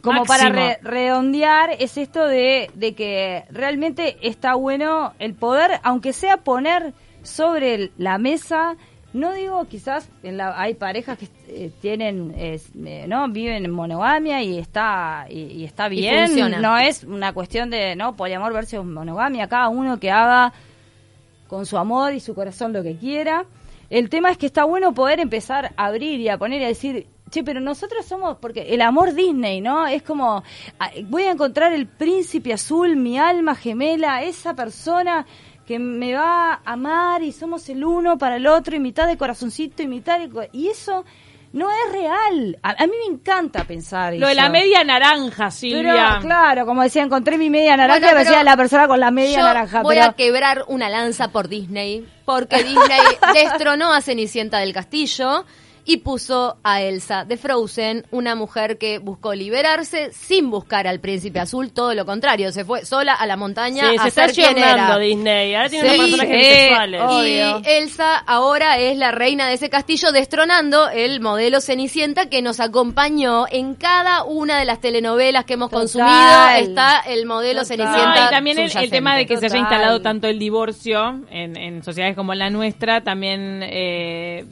como 0.01 0.25
para 0.25 0.49
re- 0.49 0.79
redondear, 0.81 1.71
es 1.79 1.97
esto 1.97 2.25
de, 2.25 2.69
de 2.75 2.93
que 2.95 3.43
realmente 3.49 4.17
está 4.21 4.55
bueno 4.55 5.13
el 5.19 5.33
poder, 5.33 5.79
aunque 5.83 6.13
sea 6.13 6.37
poner 6.37 6.93
sobre 7.23 7.91
la 7.97 8.17
mesa. 8.17 8.75
No 9.11 9.33
digo, 9.33 9.65
quizás 9.65 10.07
en 10.21 10.37
la, 10.37 10.59
hay 10.61 10.75
parejas 10.75 11.17
que 11.17 11.27
eh, 11.47 11.71
tienen, 11.81 12.31
eh, 12.37 12.59
no, 13.07 13.27
viven 13.29 13.65
en 13.65 13.71
monogamia 13.71 14.43
y 14.43 14.59
está 14.59 15.25
y, 15.29 15.39
y 15.39 15.65
está 15.65 15.87
bien. 15.89 16.27
funciona. 16.27 16.59
no 16.59 16.77
es 16.77 17.03
una 17.03 17.33
cuestión 17.33 17.71
de 17.71 17.95
no 17.95 18.15
poliamor 18.15 18.53
versus 18.53 18.85
monogamia. 18.85 19.47
Cada 19.47 19.69
uno 19.69 19.99
que 19.99 20.11
haga 20.11 20.53
con 21.47 21.65
su 21.65 21.77
amor 21.79 22.13
y 22.13 22.19
su 22.19 22.35
corazón 22.35 22.71
lo 22.71 22.83
que 22.83 22.97
quiera. 22.97 23.45
El 23.89 24.09
tema 24.11 24.29
es 24.29 24.37
que 24.37 24.45
está 24.45 24.65
bueno 24.65 24.93
poder 24.93 25.19
empezar 25.19 25.71
a 25.75 25.87
abrir 25.87 26.19
y 26.19 26.29
a 26.29 26.37
poner 26.37 26.61
y 26.61 26.65
a 26.65 26.67
decir, 26.67 27.07
che, 27.29 27.43
pero 27.43 27.59
nosotros 27.61 28.05
somos, 28.05 28.37
porque 28.37 28.73
el 28.73 28.81
amor 28.81 29.13
Disney, 29.13 29.61
¿no? 29.61 29.87
Es 29.87 30.03
como, 30.03 30.43
ah, 30.79 30.89
voy 31.05 31.23
a 31.23 31.31
encontrar 31.31 31.73
el 31.73 31.87
príncipe 31.87 32.53
azul, 32.53 32.95
mi 32.95 33.17
alma 33.17 33.55
gemela, 33.55 34.23
esa 34.23 34.53
persona 34.55 35.25
que 35.65 35.77
me 35.79 36.13
va 36.15 36.53
a 36.53 36.61
amar 36.73 37.21
y 37.23 37.31
somos 37.31 37.69
el 37.69 37.83
uno 37.85 38.17
para 38.17 38.37
el 38.37 38.47
otro 38.47 38.75
y 38.75 38.79
mitad 38.79 39.07
de 39.07 39.17
corazoncito 39.17 39.83
y 39.83 39.87
mitad 39.87 40.17
de... 40.19 40.27
co- 40.29 40.41
Y 40.51 40.67
eso 40.69 41.05
no 41.53 41.69
es 41.69 41.91
real. 41.91 42.57
A, 42.63 42.71
a 42.71 42.87
mí 42.87 42.93
me 43.07 43.13
encanta 43.13 43.63
pensar 43.65 44.13
Lo 44.15 44.27
de 44.27 44.35
la 44.35 44.49
media 44.49 44.83
naranja, 44.83 45.45
Pero, 45.45 45.51
Silvia. 45.51 46.17
claro, 46.21 46.65
como 46.65 46.81
decía, 46.81 47.03
encontré 47.03 47.37
mi 47.37 47.49
media 47.51 47.77
naranja 47.77 47.99
Bueno, 47.99 48.15
y 48.15 48.19
decía 48.23 48.37
pero 48.39 48.43
la 48.45 48.57
persona 48.57 48.87
con 48.87 48.99
la 48.99 49.11
media 49.11 49.37
Yo 49.37 49.43
naranja. 49.43 49.81
voy 49.83 49.95
pero... 49.97 50.09
a 50.09 50.13
quebrar 50.13 50.65
una 50.67 50.89
lanza 50.89 51.31
por 51.31 51.47
Disney, 51.47 52.03
porque 52.25 52.63
Disney 52.63 52.99
destronó 53.35 53.93
a 53.93 54.01
Cenicienta 54.01 54.57
del 54.59 54.73
Castillo 54.73 55.45
y 55.89 55.97
puso 55.97 56.57
a 56.63 56.83
Elsa 56.83 57.25
de 57.25 57.35
Frozen, 57.35 58.05
una 58.11 58.35
mujer 58.35 58.77
que 58.77 58.99
buscó 58.99 59.33
liberarse 59.33 60.11
sin 60.13 60.51
buscar 60.51 60.85
al 60.85 60.99
príncipe 60.99 61.39
azul, 61.39 61.71
todo 61.71 61.95
lo 61.95 62.05
contrario, 62.05 62.51
se 62.51 62.63
fue 62.63 62.85
sola 62.85 63.15
a 63.15 63.25
la 63.25 63.37
montaña 63.37 63.89
Sí, 63.89 63.95
a 63.97 64.01
se 64.03 64.07
está 64.09 64.25
ser 64.27 64.35
quien 64.35 64.63
ayornando 64.63 64.93
era. 64.93 64.97
Disney. 64.99 65.55
Ahora 65.55 65.69
tiene 65.69 65.89
Sí, 65.89 65.95
unos 65.95 66.09
personajes 66.11 66.45
eh, 66.45 67.01
obvio. 67.01 67.61
Y 67.65 67.69
Elsa 67.71 68.17
ahora 68.19 68.77
es 68.77 68.97
la 68.99 69.09
reina 69.09 69.47
de 69.47 69.55
ese 69.55 69.71
castillo, 69.71 70.11
destronando 70.11 70.89
el 70.91 71.21
modelo 71.21 71.59
Cenicienta 71.59 72.29
que 72.29 72.43
nos 72.43 72.59
acompañó 72.59 73.45
en 73.49 73.73
cada 73.73 74.23
una 74.25 74.59
de 74.59 74.65
las 74.65 74.81
telenovelas 74.81 75.45
que 75.45 75.53
hemos 75.55 75.71
Total. 75.71 75.81
consumido. 75.81 76.49
Está 76.59 76.99
el 76.99 77.25
modelo 77.25 77.61
Total. 77.63 77.77
Cenicienta. 77.77 78.21
No, 78.21 78.27
y 78.27 78.29
también 78.29 78.59
el, 78.59 78.89
tema 78.91 79.17
de 79.17 79.25
que 79.25 79.37
se 79.37 79.47
haya 79.47 79.57
instalado 79.57 80.03
tanto 80.03 80.27
el 80.27 80.37
divorcio 80.37 81.21
en, 81.31 81.57
en 81.57 81.81
sociedades 81.81 82.15
como 82.15 82.35
la 82.35 82.51
nuestra 82.51 83.01
también 83.01 83.61
eh, 83.63 84.45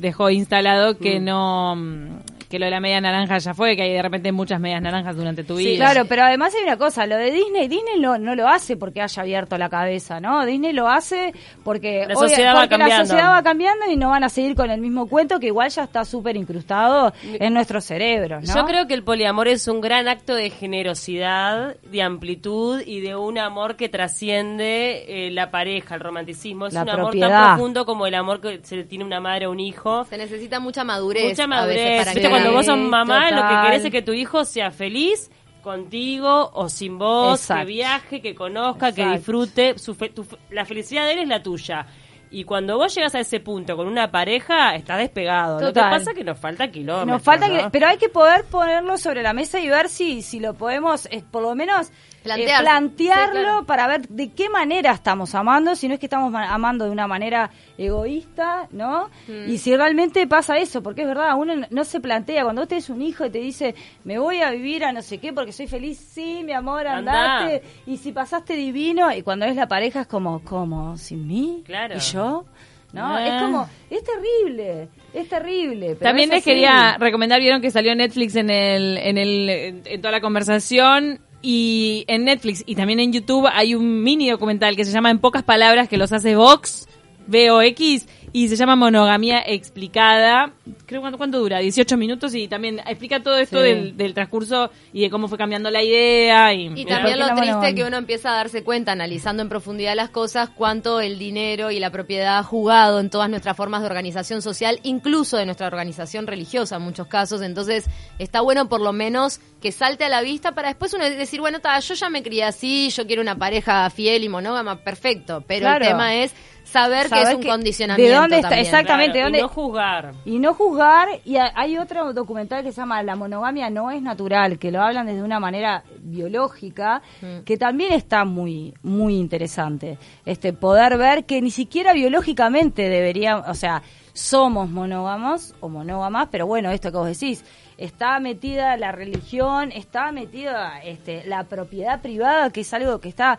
dejó 0.00 0.30
instalado 0.30 0.98
que 0.98 1.20
no 1.20 1.76
mm, 1.76 2.19
que 2.50 2.58
lo 2.58 2.64
de 2.66 2.70
la 2.72 2.80
media 2.80 3.00
naranja 3.00 3.38
ya 3.38 3.54
fue, 3.54 3.76
que 3.76 3.82
hay 3.82 3.92
de 3.92 4.02
repente 4.02 4.32
muchas 4.32 4.58
medias 4.60 4.82
naranjas 4.82 5.16
durante 5.16 5.44
tu 5.44 5.56
Sí, 5.56 5.64
vida. 5.66 5.84
claro, 5.92 6.06
pero 6.08 6.24
además 6.24 6.52
hay 6.54 6.64
una 6.64 6.76
cosa, 6.76 7.06
lo 7.06 7.16
de 7.16 7.30
Disney, 7.30 7.68
Disney 7.68 8.00
no, 8.00 8.18
no 8.18 8.34
lo 8.34 8.48
hace 8.48 8.76
porque 8.76 9.00
haya 9.00 9.22
abierto 9.22 9.56
la 9.56 9.68
cabeza, 9.70 10.18
¿no? 10.20 10.44
Disney 10.44 10.72
lo 10.72 10.88
hace 10.88 11.32
porque, 11.62 12.04
La 12.08 12.14
sociedad 12.16 12.54
va 12.56 12.60
porque 12.62 12.74
la 12.74 12.78
cambiando. 12.80 13.06
sociedad 13.06 13.30
va 13.32 13.42
cambiando 13.44 13.86
y 13.90 13.96
no 13.96 14.10
van 14.10 14.24
a 14.24 14.28
seguir 14.28 14.56
con 14.56 14.70
el 14.70 14.80
mismo 14.80 15.06
cuento 15.08 15.38
que 15.38 15.46
igual 15.46 15.70
ya 15.70 15.84
está 15.84 16.04
súper 16.04 16.36
incrustado 16.36 17.12
en 17.22 17.54
nuestros 17.54 17.84
cerebros, 17.84 18.44
¿no? 18.48 18.54
Yo 18.54 18.64
creo 18.66 18.86
que 18.88 18.94
el 18.94 19.04
poliamor 19.04 19.46
es 19.46 19.68
un 19.68 19.80
gran 19.80 20.08
acto 20.08 20.34
de 20.34 20.50
generosidad, 20.50 21.76
de 21.82 22.02
amplitud 22.02 22.82
y 22.84 23.00
de 23.00 23.14
un 23.16 23.38
amor 23.38 23.76
que 23.76 23.88
trasciende 23.88 25.26
eh, 25.26 25.30
la 25.30 25.50
pareja, 25.50 25.94
el 25.94 26.00
romanticismo. 26.00 26.66
Es 26.66 26.74
La 26.74 26.82
un 26.82 26.90
amor 26.90 27.16
tan 27.18 27.54
profundo 27.56 27.86
como 27.86 28.06
el 28.06 28.14
amor 28.14 28.40
que 28.40 28.60
se 28.64 28.76
le 28.76 28.84
tiene 28.84 29.04
una 29.04 29.20
madre 29.20 29.44
a 29.46 29.50
un 29.50 29.60
hijo. 29.60 30.04
Se 30.06 30.16
necesita 30.18 30.60
mucha 30.60 30.84
madurez. 30.84 31.28
Mucha 31.28 31.44
a 31.44 31.46
madurez. 31.46 31.76
veces 31.76 31.98
para 32.04 32.14
que- 32.14 32.20
cuando 32.42 32.52
vos 32.52 32.66
sos 32.66 32.78
mamá, 32.78 33.30
lo 33.30 33.42
que 33.48 33.66
querés 33.68 33.84
es 33.84 33.90
que 33.90 34.02
tu 34.02 34.12
hijo 34.12 34.44
sea 34.44 34.70
feliz 34.70 35.30
contigo 35.62 36.50
o 36.54 36.68
sin 36.68 36.98
vos, 36.98 37.40
Exacto. 37.40 37.66
que 37.66 37.72
viaje, 37.72 38.20
que 38.22 38.34
conozca, 38.34 38.92
que 38.92 39.06
disfrute. 39.06 39.78
Su 39.78 39.94
fe- 39.94 40.08
tu 40.10 40.26
la 40.50 40.64
felicidad 40.64 41.04
de 41.06 41.12
él 41.12 41.18
es 41.20 41.28
la 41.28 41.42
tuya. 41.42 41.86
Y 42.32 42.44
cuando 42.44 42.76
vos 42.76 42.94
llegas 42.94 43.14
a 43.16 43.20
ese 43.20 43.40
punto 43.40 43.76
con 43.76 43.88
una 43.88 44.10
pareja, 44.10 44.74
estás 44.76 44.98
despegado. 44.98 45.60
Lo 45.60 45.72
que 45.72 45.80
pasa 45.80 46.12
es 46.12 46.16
que 46.16 46.22
nos 46.24 46.38
falta 46.38 46.70
kilómetros. 46.70 47.06
Nos 47.08 47.22
falta 47.22 47.48
¿no? 47.48 47.54
que, 47.56 47.70
pero 47.70 47.88
hay 47.88 47.96
que 47.98 48.08
poder 48.08 48.44
ponerlo 48.44 48.96
sobre 48.98 49.22
la 49.22 49.32
mesa 49.32 49.58
y 49.58 49.68
ver 49.68 49.88
si, 49.88 50.22
si 50.22 50.38
lo 50.38 50.54
podemos, 50.54 51.06
eh, 51.06 51.24
por 51.28 51.42
lo 51.42 51.54
menos, 51.56 51.90
eh, 52.20 52.22
Plantear. 52.24 52.60
plantearlo 52.62 53.34
Sí, 53.38 53.42
claro. 53.44 53.64
para 53.66 53.86
ver 53.86 54.06
de 54.08 54.30
qué 54.32 54.48
manera 54.50 54.92
estamos 54.92 55.34
amando, 55.34 55.74
si 55.74 55.88
no 55.88 55.94
es 55.94 56.00
que 56.00 56.06
estamos 56.06 56.30
ma- 56.30 56.52
amando 56.52 56.84
de 56.84 56.90
una 56.90 57.06
manera 57.06 57.50
egoísta, 57.78 58.68
¿no? 58.72 59.08
Mm. 59.26 59.48
Y 59.50 59.58
si 59.58 59.74
realmente 59.76 60.26
pasa 60.26 60.58
eso, 60.58 60.82
porque 60.82 61.02
es 61.02 61.08
verdad, 61.08 61.34
uno 61.36 61.54
no- 61.70 61.84
se 61.84 61.98
plantea, 62.00 62.44
cuando 62.44 62.62
vos 62.62 62.68
tenés 62.68 62.90
un 62.90 63.02
hijo 63.02 63.24
y 63.26 63.30
te 63.30 63.38
dice, 63.38 63.74
me 64.04 64.18
voy 64.18 64.42
a 64.42 64.50
vivir 64.50 64.84
a 64.84 64.92
no 64.92 65.02
sé 65.02 65.18
qué 65.18 65.32
porque 65.32 65.52
soy 65.52 65.66
feliz, 65.66 65.98
sí, 65.98 66.42
mi 66.44 66.52
amor, 66.52 66.86
Andá. 66.86 67.38
andate, 67.38 67.62
y 67.86 67.96
si 67.96 68.12
pasaste 68.12 68.54
divino, 68.54 69.10
y 69.14 69.22
cuando 69.22 69.46
es 69.46 69.56
la 69.56 69.66
pareja 69.66 70.02
es 70.02 70.06
como, 70.06 70.42
¿cómo? 70.44 70.96
¿Sin 70.98 71.26
mí? 71.26 71.62
Claro. 71.64 71.96
¿Y 71.96 72.00
yo? 72.00 72.44
No, 72.92 73.14
Ah. 73.16 73.24
es 73.26 73.42
como, 73.42 73.68
es 73.88 74.02
terrible, 74.04 74.88
es 75.14 75.28
terrible. 75.28 75.86
pero 75.94 76.00
También 76.00 76.28
es 76.30 76.36
les 76.36 76.44
quería 76.44 76.96
recomendar, 76.98 77.40
vieron 77.40 77.60
que 77.62 77.70
salió 77.70 77.94
Netflix 77.94 78.34
en 78.36 78.50
el, 78.50 78.98
en 78.98 79.16
el, 79.16 79.48
en, 79.48 79.82
en 79.86 80.00
toda 80.02 80.12
la 80.12 80.20
conversación 80.20 81.20
y 81.42 82.04
en 82.06 82.24
Netflix 82.24 82.62
y 82.66 82.74
también 82.74 83.00
en 83.00 83.12
YouTube 83.12 83.48
hay 83.52 83.74
un 83.74 84.02
mini 84.02 84.30
documental 84.30 84.76
que 84.76 84.84
se 84.84 84.92
llama 84.92 85.10
En 85.10 85.18
pocas 85.18 85.42
palabras 85.42 85.88
que 85.88 85.96
los 85.96 86.12
hace 86.12 86.36
Vox, 86.36 86.88
VOX 87.26 88.06
y 88.32 88.48
se 88.48 88.56
llama 88.56 88.76
Monogamía 88.76 89.42
explicada. 89.46 90.52
Creo 90.86 91.00
cuánto, 91.00 91.18
cuánto 91.18 91.38
dura, 91.38 91.58
18 91.58 91.96
minutos 91.96 92.34
y 92.34 92.46
también 92.48 92.78
explica 92.80 93.22
todo 93.22 93.36
esto 93.38 93.58
Sí. 93.58 93.64
del, 93.64 93.96
del 93.96 94.14
transcurso 94.14 94.70
y 94.92 95.02
de 95.02 95.10
cómo 95.10 95.26
fue 95.28 95.36
cambiando 95.38 95.70
la 95.70 95.82
idea 95.82 96.52
y, 96.54 96.68
Y 96.68 96.80
¿Y 96.82 96.84
también 96.84 97.18
lo 97.18 97.26
triste 97.26 97.46
monogamia? 97.46 97.74
que 97.74 97.84
uno 97.84 97.96
empieza 97.96 98.30
a 98.32 98.36
darse 98.36 98.62
cuenta, 98.62 98.92
analizando 98.92 99.42
en 99.42 99.48
profundidad 99.48 99.94
las 99.96 100.10
cosas, 100.10 100.50
cuánto 100.50 101.00
el 101.00 101.18
dinero 101.18 101.70
y 101.70 101.80
la 101.80 101.90
propiedad 101.90 102.38
ha 102.38 102.42
jugado 102.42 103.00
en 103.00 103.10
todas 103.10 103.28
nuestras 103.30 103.56
formas 103.56 103.80
de 103.80 103.86
organización 103.88 104.42
social, 104.42 104.78
incluso 104.82 105.36
de 105.36 105.46
nuestra 105.46 105.66
organización 105.66 106.26
religiosa 106.26 106.76
en 106.76 106.82
muchos 106.82 107.06
casos. 107.08 107.42
Entonces, 107.42 107.86
está 108.18 108.40
bueno 108.40 108.68
por 108.68 108.80
lo 108.80 108.92
menos 108.92 109.40
que 109.60 109.72
salte 109.72 110.04
a 110.04 110.08
la 110.08 110.22
vista 110.22 110.52
para 110.52 110.68
después 110.68 110.94
uno 110.94 111.08
decir, 111.08 111.40
bueno, 111.40 111.60
ta, 111.60 111.78
yo 111.80 111.94
ya 111.94 112.08
me 112.08 112.22
crié 112.22 112.44
así, 112.44 112.90
yo 112.90 113.06
quiero 113.06 113.22
una 113.22 113.36
pareja 113.36 113.88
fiel 113.90 114.24
y 114.24 114.28
monógama, 114.28 114.76
perfecto. 114.84 115.42
Pero 115.46 115.60
Claro. 115.62 115.84
el 115.84 115.90
tema 115.90 116.14
es 116.16 116.32
saber, 116.70 117.08
que 117.10 117.22
es 117.22 117.34
un 117.34 117.40
que- 117.40 117.48
condicionamiento. 117.48 118.10
de 118.12 118.16
dónde 118.18 118.36
está- 118.36 118.48
también. 118.50 118.66
exactamente. 118.66 119.12
Claro, 119.12 119.24
¿dónde- 119.26 119.38
Y 119.38 119.42
no 119.42 119.48
juzgar. 119.48 120.12
Y 120.24 120.38
no 120.38 120.54
juzgar, 120.54 121.08
y 121.24 121.36
ha- 121.36 121.52
hay 121.54 121.76
otro 121.78 122.12
documental 122.12 122.62
que 122.62 122.72
se 122.72 122.80
llama 122.80 123.02
La 123.02 123.16
monogamia 123.16 123.70
no 123.70 123.90
es 123.90 124.00
natural, 124.02 124.58
que 124.58 124.70
lo 124.70 124.80
hablan 124.82 125.06
desde 125.06 125.22
una 125.22 125.40
manera 125.40 125.82
biológica, 126.00 127.02
Mm. 127.20 127.40
que 127.44 127.56
también 127.56 127.92
está 127.92 128.24
muy, 128.24 128.74
muy 128.82 129.16
interesante. 129.16 129.98
Este, 130.24 130.52
poder 130.52 130.96
ver 130.96 131.24
que 131.24 131.40
ni 131.42 131.50
siquiera 131.50 131.92
biológicamente 131.92 132.88
deberíamos, 132.88 133.48
o 133.48 133.54
sea, 133.54 133.82
somos 134.12 134.68
monógamos 134.68 135.54
o 135.60 135.68
monógamas, 135.68 136.28
pero 136.30 136.46
bueno, 136.46 136.70
esto 136.70 136.90
que 136.90 136.98
vos 136.98 137.06
decís, 137.06 137.44
está 137.78 138.20
metida 138.20 138.76
la 138.76 138.92
religión, 138.92 139.72
está 139.72 140.12
metida 140.12 140.80
este, 140.82 141.24
la 141.26 141.44
propiedad 141.44 142.00
privada, 142.02 142.50
que 142.50 142.60
es 142.60 142.74
algo 142.74 143.00
que 143.00 143.08
está 143.08 143.38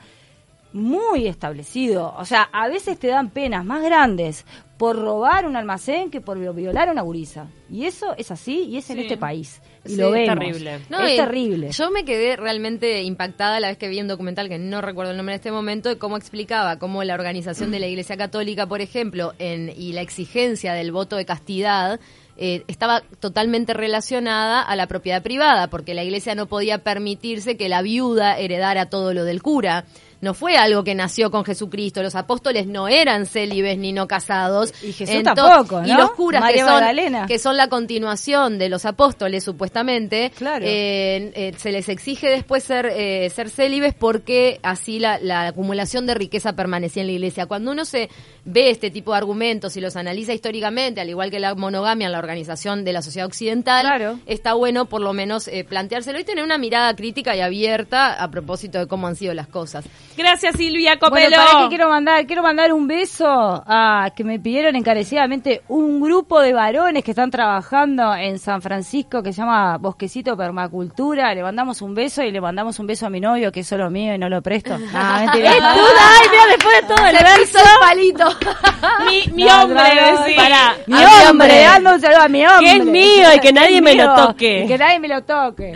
muy 0.73 1.27
establecido. 1.27 2.13
O 2.17 2.25
sea, 2.25 2.43
a 2.51 2.67
veces 2.67 2.97
te 2.99 3.07
dan 3.07 3.29
penas 3.29 3.65
más 3.65 3.83
grandes 3.83 4.45
por 4.77 4.95
robar 4.97 5.45
un 5.45 5.55
almacén 5.55 6.09
que 6.09 6.21
por 6.21 6.39
violar 6.55 6.89
a 6.89 6.91
una 6.91 7.03
gurisa. 7.03 7.47
Y 7.69 7.85
eso 7.85 8.15
es 8.17 8.31
así 8.31 8.63
y 8.63 8.77
es 8.77 8.89
en 8.89 8.99
este 8.99 9.15
país. 9.15 9.61
Y 9.85 9.89
Sí, 9.89 9.95
lo 9.97 10.07
es 10.07 10.27
vemos. 10.27 10.39
terrible. 10.39 10.79
No, 10.89 11.01
es 11.01 11.15
terrible. 11.17 11.71
Yo 11.71 11.91
me 11.91 12.03
quedé 12.03 12.35
realmente 12.35 13.03
impactada 13.03 13.59
la 13.59 13.67
vez 13.67 13.77
que 13.77 13.89
vi 13.89 14.01
un 14.01 14.07
documental 14.07 14.49
que 14.49 14.57
no 14.57 14.81
recuerdo 14.81 15.11
el 15.11 15.17
nombre 15.17 15.35
en 15.35 15.39
este 15.39 15.51
momento 15.51 15.89
de 15.89 15.97
cómo 15.99 16.17
explicaba 16.17 16.79
cómo 16.79 17.03
la 17.03 17.13
organización 17.13 17.69
de 17.71 17.79
la 17.79 17.87
Iglesia 17.87 18.17
Católica, 18.17 18.65
por 18.65 18.81
ejemplo, 18.81 19.33
en, 19.37 19.69
y 19.75 19.93
la 19.93 20.01
exigencia 20.01 20.73
del 20.73 20.91
voto 20.91 21.15
de 21.15 21.25
castidad 21.25 21.99
eh, 22.37 22.63
estaba 22.67 23.01
totalmente 23.19 23.73
relacionada 23.75 24.63
a 24.63 24.75
la 24.75 24.87
propiedad 24.87 25.21
privada, 25.21 25.67
porque 25.67 25.93
la 25.93 26.03
Iglesia 26.03 26.33
no 26.33 26.47
podía 26.47 26.79
permitirse 26.79 27.55
que 27.55 27.69
la 27.69 27.83
viuda 27.83 28.39
heredara 28.39 28.87
todo 28.89 29.13
lo 29.13 29.25
del 29.25 29.43
cura. 29.43 29.85
No 30.21 30.33
fue 30.33 30.55
algo 30.55 30.83
que 30.83 30.93
nació 30.95 31.31
con 31.31 31.43
Jesucristo. 31.43 32.01
Los 32.03 32.15
apóstoles 32.15 32.67
no 32.67 32.87
eran 32.87 33.25
célibes 33.25 33.77
ni 33.77 33.91
no 33.91 34.07
casados. 34.07 34.71
Y 34.83 34.93
Jesús 34.93 35.23
tampoco, 35.23 35.81
Y 35.83 35.89
¿no? 35.89 35.97
los 35.97 36.11
curas 36.11 36.43
que 36.51 36.59
son, 36.59 36.67
Magdalena. 36.67 37.25
que 37.25 37.39
son 37.39 37.57
la 37.57 37.67
continuación 37.67 38.57
de 38.57 38.69
los 38.69 38.85
apóstoles, 38.85 39.43
supuestamente, 39.43 40.31
Claro. 40.37 40.63
eh, 40.65 41.31
eh, 41.35 41.53
se 41.57 41.71
les 41.71 41.89
exige 41.89 42.29
después 42.29 42.63
ser, 42.63 42.85
eh, 42.85 43.29
ser 43.31 43.49
célibes 43.49 43.93
porque 43.93 44.59
así 44.63 44.99
la, 44.99 45.19
la 45.19 45.47
acumulación 45.47 46.05
de 46.05 46.13
riqueza 46.13 46.53
permanecía 46.53 47.01
en 47.01 47.07
la 47.07 47.13
iglesia. 47.13 47.45
Cuando 47.47 47.71
uno 47.71 47.83
se 47.85 48.09
ve 48.45 48.69
este 48.69 48.91
tipo 48.91 49.11
de 49.11 49.17
argumentos 49.17 49.75
y 49.77 49.81
los 49.81 49.95
analiza 49.95 50.33
históricamente, 50.33 51.01
al 51.01 51.09
igual 51.09 51.31
que 51.31 51.39
la 51.39 51.55
monogamia 51.55 52.05
en 52.05 52.11
la 52.11 52.19
organización 52.19 52.83
de 52.85 52.93
la 52.93 53.01
sociedad 53.01 53.27
occidental, 53.27 53.85
Claro. 53.85 54.19
está 54.25 54.53
bueno 54.53 54.85
por 54.85 55.01
lo 55.01 55.13
menos 55.13 55.47
eh, 55.47 55.63
planteárselo 55.63 56.19
y 56.19 56.23
tener 56.23 56.43
una 56.43 56.57
mirada 56.57 56.95
crítica 56.95 57.35
y 57.35 57.41
abierta 57.41 58.13
a 58.21 58.29
propósito 58.29 58.77
de 58.79 58.87
cómo 58.87 59.07
han 59.07 59.15
sido 59.15 59.33
las 59.33 59.47
cosas. 59.47 59.85
Gracias, 60.17 60.55
Silvia 60.55 60.97
Bueno, 60.99 61.15
Copelo. 61.15 61.35
para 61.37 61.63
que 61.63 61.69
quiero 61.69 61.89
mandar, 61.89 62.25
quiero 62.25 62.43
mandar 62.43 62.73
un 62.73 62.87
beso 62.87 63.27
a 63.65 64.09
que 64.15 64.23
me 64.23 64.39
pidieron 64.39 64.75
encarecidamente 64.75 65.61
un 65.67 65.99
grupo 66.01 66.39
de 66.41 66.53
varones 66.53 67.03
que 67.03 67.11
están 67.11 67.31
trabajando 67.31 68.13
en 68.15 68.39
San 68.39 68.61
Francisco 68.61 69.23
que 69.23 69.33
se 69.33 69.41
llama 69.41 69.77
Bosquecito 69.77 70.35
Permacultura. 70.37 71.33
Le 71.33 71.43
mandamos 71.43 71.81
un 71.81 71.93
beso 71.95 72.23
y 72.23 72.31
le 72.31 72.41
mandamos 72.41 72.79
un 72.79 72.87
beso 72.87 73.05
a 73.05 73.09
mi 73.09 73.19
novio 73.19 73.51
que 73.51 73.61
es 73.61 73.67
solo 73.67 73.89
mío 73.89 74.13
y 74.13 74.17
no 74.17 74.29
lo 74.29 74.41
presto. 74.41 74.77
No, 74.91 75.19
mentira. 75.19 75.51
¡Ay, 75.51 76.27
mira, 76.29 76.45
después 76.49 76.81
de 76.81 76.87
todo 76.95 77.07
el 77.07 77.13
verso! 77.13 77.59
el 77.59 77.79
palito. 77.79 78.25
Mi, 79.09 79.31
mi 79.33 79.43
No, 79.43 79.63
hombre, 79.63 79.83
no, 79.95 80.21
decí. 80.23 80.35
Pará. 80.35 80.75
Mi 80.87 80.95
A 81.01 81.29
hombre, 81.29 81.59
dando 81.63 81.93
un 81.95 82.01
saludo 82.01 82.21
a 82.21 82.27
mi 82.27 82.45
hombre. 82.45 82.65
Que 82.71 82.77
es 82.77 82.85
mío 82.85 83.27
y 83.35 83.39
que 83.39 83.53
nadie 83.53 83.81
me 83.81 83.95
lo 83.95 84.13
toque. 84.15 84.63
y 84.63 84.67
Que 84.67 84.77
nadie 84.77 84.99
me 84.99 85.07
lo 85.07 85.23
toque. 85.23 85.73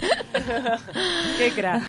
Qué 1.38 1.52
crack. 1.52 1.82